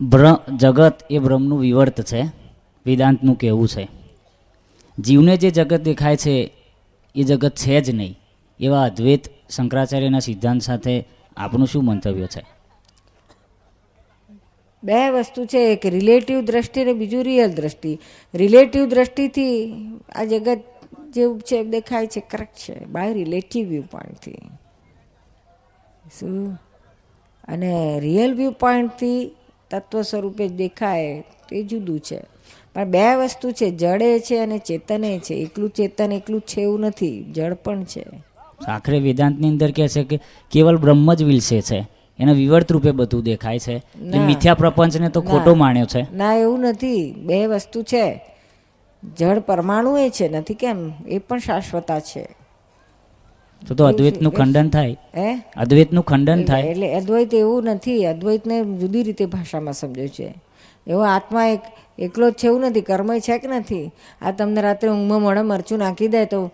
[0.00, 0.24] ભ્ર
[0.56, 2.20] જગત એ બ્રહ્મનું વિવર્ત છે,
[2.86, 3.84] વેદાંતનું કહેવું છે.
[4.98, 6.52] જીવને જે જગત દેખાય છે,
[7.14, 8.18] એ જગત છે જ નહીં.
[8.60, 11.04] એવા અદ્વૈત શંકરાચાર્યના સિદ્ધાંત સાથે
[11.36, 12.44] આપનું શું મંતવ્ય છે?
[14.84, 15.72] બે વસ્તુ છે.
[15.72, 17.98] એક રિલેટિવ દ્રષ્ટિ અને બીજું રિયલ દ્રષ્ટિ.
[18.34, 19.72] રિલેટિવ દ્રષ્ટિથી
[20.14, 20.60] આ જગત
[21.10, 22.84] જેવું છે દેખાય છે કરેક્ટ છે.
[22.84, 24.38] બાય રિલેટિવ વ્યૂ પોઈન્ટથી
[26.20, 26.60] શું?
[27.48, 29.36] અને રિયલ વ્યૂ પોઈન્ટથી
[29.70, 32.35] તત્વ સ્વરૂપે દેખાય, તે જુદું છે.
[32.76, 35.34] પણ બે વસ્તુ છે જડે છે અને ચેતને છે.
[35.34, 38.04] એકલું ચેતન એકલું છે એવું નથી જળ પણ છે.
[38.68, 40.20] આખરે વેદાંતની અંદર કહે છે કે
[40.50, 41.86] કેવલ બ્રહ્મ જ વિલસે છે.
[42.18, 43.82] એના વિવર્ત રૂપે બધું દેખાય છે.
[44.26, 46.16] મિથ્યા પ્રપંચને તો ખોટો માણ્યો માન્યો છે.
[46.16, 47.12] ના એવું નથી.
[47.12, 48.20] બે વસ્તુ છે.
[49.18, 50.92] જળ પરમાણુ એ છે નથી કેમ?
[51.08, 52.28] એ પણ શાશ્વતા છે.
[53.68, 54.96] તો તો અદ્વૈતનું ખંડન થાય.
[55.16, 55.36] હે?
[55.56, 56.62] અદ્વૈતનું ખંડન થાય.
[56.62, 58.06] એટલે અદ્વૈત એવું નથી.
[58.06, 60.34] અદ્વૈતને જુદી રીતે ભાષામાં સમજ્યું છે.
[60.86, 61.60] એવો આત્મા એક
[61.98, 63.90] એકલો જ છે એવું નથી કર્મય છે કે નથી?
[64.22, 66.50] આ તમને રાત્રે ઊંઘમાં મળે મરચું નાખી દે તો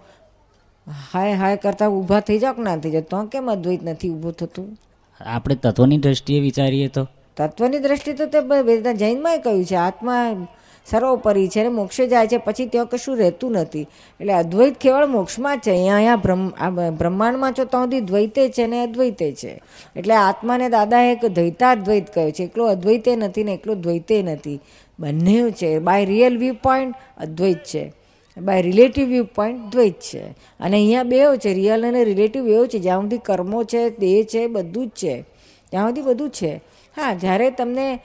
[1.15, 3.03] હાય હાય કરતા ઊભા થઈ જાઓ કે ના થઈ જાઓ?
[3.03, 4.79] તો કેમ અદ્વૈત નથી ઊભું થતું?
[5.21, 7.09] આપણે તત્વની દ્રષ્ટિએ વિચારીએ તો.
[7.37, 10.47] તત્વની દ્રષ્ટિ તો તે જૈનમાં કહ્યું છે આત્મા
[10.87, 13.87] સર્વોપરી છે અને મોક્ષે જાય છે, પછી ત્યાં કશું રહેતું નથી.
[14.21, 15.71] એટલે અદ્વૈત કેવળ મોક્ષમાં છે.
[15.71, 16.49] અહીંયા અહીંયા બ્રહ્મ
[16.91, 19.63] બ્રહ્માંડમાં છો ત્યાં સુધી દ્વૈતે છે ને અદ્વૈતે છે.
[19.97, 22.43] એટલે આત્માને દાદાએ એક દ્વૈતાદ્વૈત કહ્યો છે.
[22.45, 24.61] એકલો અદ્વૈતે નથી ને એકલો દ્વૈતે નથી.
[25.01, 25.79] બંને છે.
[25.79, 27.93] બાય રિયલ વ્યૂ પોઈન્ટ અદ્વૈત છે.
[28.39, 30.23] બાય રિલેટિવ વ્યૂ પોઈન્ટ દ્વૈત છે.
[30.61, 31.55] અને અહીંયા બેવ છે.
[31.55, 32.79] રિયલ અને રિલેટિવ એવો છે.
[32.79, 35.25] જ્યાં સુધી કર્મો છે દેહ છે, બધું જ છે.
[35.71, 36.61] ત્યાં સુધી બધું છે.
[36.97, 38.01] હા, જ્યારે તમને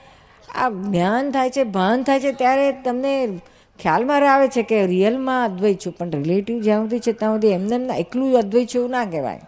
[0.54, 3.40] આ જ્ઞાન થાય છે ભાન થાય છે ત્યારે તમને
[3.78, 7.74] ખ્યાલમાં આવે છે કે રિયલમાં અદ્વૈત છું પણ રિલેટિવ જ્યાં સુધી છે ત્યાં સુધી એમને
[7.74, 9.40] એમના એકલું અદ્વૈત છે એવું ના કહેવાય.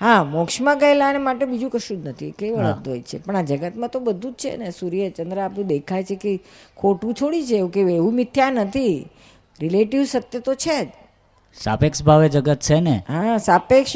[0.00, 2.64] હા મોક્ષમાં ગયેલાને માટે બીજું કશું જ નથી કેવળ.
[2.64, 3.18] અદ્વૈત છે.
[3.18, 6.40] પણ આ જગતમાં તો બધું જ છે ને સૂર્ય ચંદ્ર આપણું દેખાય છે કે
[6.76, 9.08] ખોટું છોડી છે એવું કે એવું મિથ્યા નથી.
[9.60, 10.88] રિલેટિવ સત્ય તો છે જ.
[11.54, 13.02] સાપેક્ષ ભાવે જગત છે ને?
[13.08, 13.92] હા સાપેક્ષ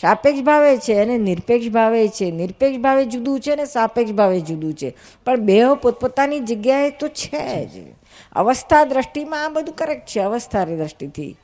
[0.00, 2.30] સાપેક્ષ ભાવે છે અને નિરપેક્ષ ભાવે છે.
[2.30, 4.94] નિરપેક્ષ ભાવે જુદું છે ને સાપેક્ષ ભાવે જુદું છે.
[5.24, 7.92] પણ બે પોતપોતાની જગ્યાએ તો છે જ.
[8.32, 11.36] અવસ્થા દ્રષ્ટિમાં આ બધું કરેક્ટ છે અવસ્થાની દ્રષ્ટિથી.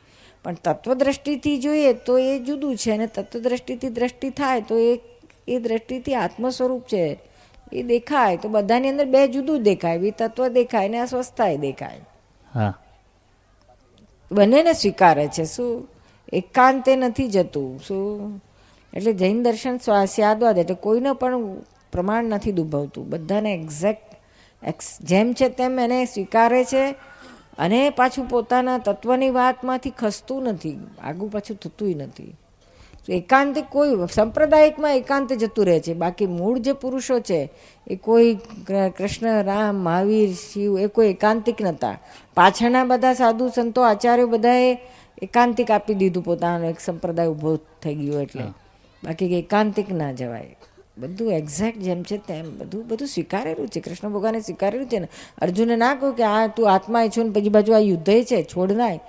[0.44, 5.00] પણ તત્વદ્રષ્ટિથી જોઈએ તો એ જુદું છે અને તત્વદ્રષ્ટિથી દ્રષ્ટિ થાય તો એ
[5.48, 7.18] એ દ્રષ્ટિથી આત્મ સ્વરૂપ છે.
[7.72, 9.98] એ દેખાય તો બધાની અંદર બે જુદું દેખાય.
[9.98, 12.00] બી તત્વ દેખાય ને અસ્વસ્થાય દેખાય.
[12.54, 12.81] હા.
[14.32, 15.44] બંનેને સ્વીકારે છે.
[15.44, 15.88] શું?
[16.32, 17.80] એકાંતે નથી જતું.
[17.88, 18.42] શું?
[18.94, 21.54] એટલે જૈન દર્શન સ્વાસ્યાદવાદ એટલે કોઈને પણ
[21.92, 23.08] પ્રમાણ નથી દુભવતું.
[23.08, 24.12] બધાને એક્ઝેક્ટ
[24.64, 26.90] એક્સ જેમ છે તેમ એને સ્વીકારે છે
[27.58, 30.78] અને પાછું પોતાના તત્વની વાતમાંથી ખસતું નથી.
[31.02, 32.36] આગું પાછું થતુંય નથી.
[33.08, 35.94] એકાંતિક કોઈ સંપ્રદાયિકમાં એકાંત જતું રહે છે.
[35.94, 37.50] બાકી મૂળ જે પુરુષો છે
[37.86, 38.34] એ કોઈ
[38.98, 41.98] કૃષ્ણ રામ મહાવીર શિવ એ કોઈ એકાંતિક નહોતા
[42.34, 44.78] પાછળના બધા સાધુ સંતો આચાર્યો બધાએ
[45.22, 48.42] એકાંતિક આપી દીધું પોતાનો એક સંપ્રદાય ઊભો થઈ ગયો એટલે.
[49.04, 50.56] બાકી કે એકાંતિક ના જવાય.
[50.98, 53.80] બધું એક્ઝેક્ટ જેમ છે તેમ બધું બધું સ્વીકારેલું છે.
[53.80, 55.08] કૃષ્ણ ભગવાને સ્વીકારેલું છે ને.
[55.42, 58.72] અર્જુને ના કહ્યું કે આ તું આત્મા છો ને પછી બાજુ આ યુદ્ધ છે છોડ
[58.72, 59.00] નાય.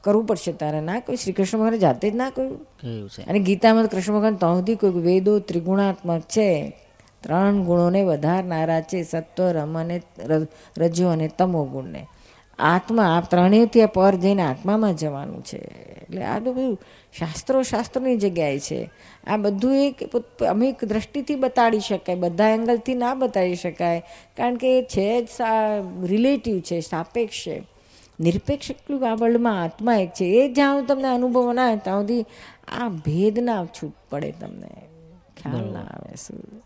[0.00, 0.80] કરવું પડશે તારે.
[0.80, 2.58] ના કહ્યું શ્રી કૃષ્ણ ભગવાને જાતે જ ના કહ્યું.
[2.58, 3.22] કહ્યું છે.
[3.22, 6.76] અને ગીતામાં કૃષ્ણ ભગવાન તો સુધી કહ્યું વેદો ત્રિગુણાત્મક છે.
[7.20, 10.02] ત્રણ ગુણોને વધારનારા છે સત્વ રમ અને
[10.78, 12.06] રજો અને તમો ગુણને.
[12.58, 15.58] આત્મા આ ત્રણેયથી આ પર જઈને આત્મામાં જવાનું છે.
[16.02, 16.78] એટલે આ તો બધું
[17.18, 18.90] શાસ્ત્રો શાસ્ત્રોની જગ્યાએ છે.
[19.26, 22.14] આ બધું એક અમે એક દ્રષ્ટિથી બતાડી શકાય.
[22.14, 24.02] બધા એંગલથી ના બતાડી શકાય.
[24.36, 25.28] કારણ કે એ છે જ
[26.04, 27.77] રિલેટિવ છે સાપેક્ષ છે.
[28.20, 30.24] નિરપેક્ષ વાવડમાં આત્મા એક છે.
[30.24, 32.24] એ જ્યાં હું તમને અનુભવ ના આવે ત્યાં સુધી
[32.68, 34.68] આ ભેદ ના છૂટ પડે તમને.
[35.36, 36.64] ખ્યાલ ના આવે શું.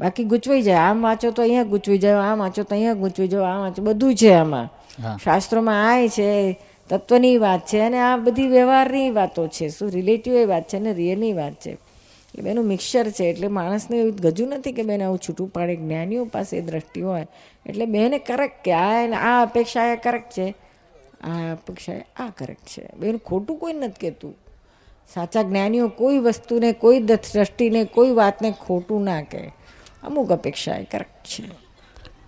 [0.00, 0.76] બાકી ગૂંચવાઈ જાય.
[0.76, 3.82] આમ વાંચો તો અહીંયા ગૂંચવી જાય આમ વાંચો તો અહીંયા ગૂંચવી જાય આમ વાંચો.
[3.82, 5.18] બધું છે આમાં.
[5.18, 6.58] શાસ્ત્રોમાં આ છે
[6.88, 9.68] તત્વની વાત છે અને આ બધી વ્યવહારની વાતો છે.
[9.68, 11.70] શું રિલેટિવ એ વાત છે અને રિયલની વાત છે.
[11.70, 13.24] એટલે બેનું મિક્સર છે.
[13.24, 15.76] એટલે માણસને એવું ગજું નથી કે બેને આવું છૂટું પાડે.
[15.76, 17.26] જ્ઞાનીઓ પાસે દ્રષ્ટિ હોય.
[17.66, 20.54] એટલે બેને કરેક્ટ કે આ આ અપેક્ષા એ કરેક્ટ છે.
[21.22, 22.88] આ અપેક્ષાએ આ કરેક્ટ છે.
[22.96, 24.38] બેન, ખોટું કોઈ નથી કહેતું.
[25.14, 29.52] સાચા જ્ઞાનીઓ કોઈ વસ્તુને, કોઈ દ્રષ્ટિને, કોઈ વાતને ખોટું ના કહે.
[30.02, 31.61] અમુક અપેક્ષા એ કરેક્ટ છે.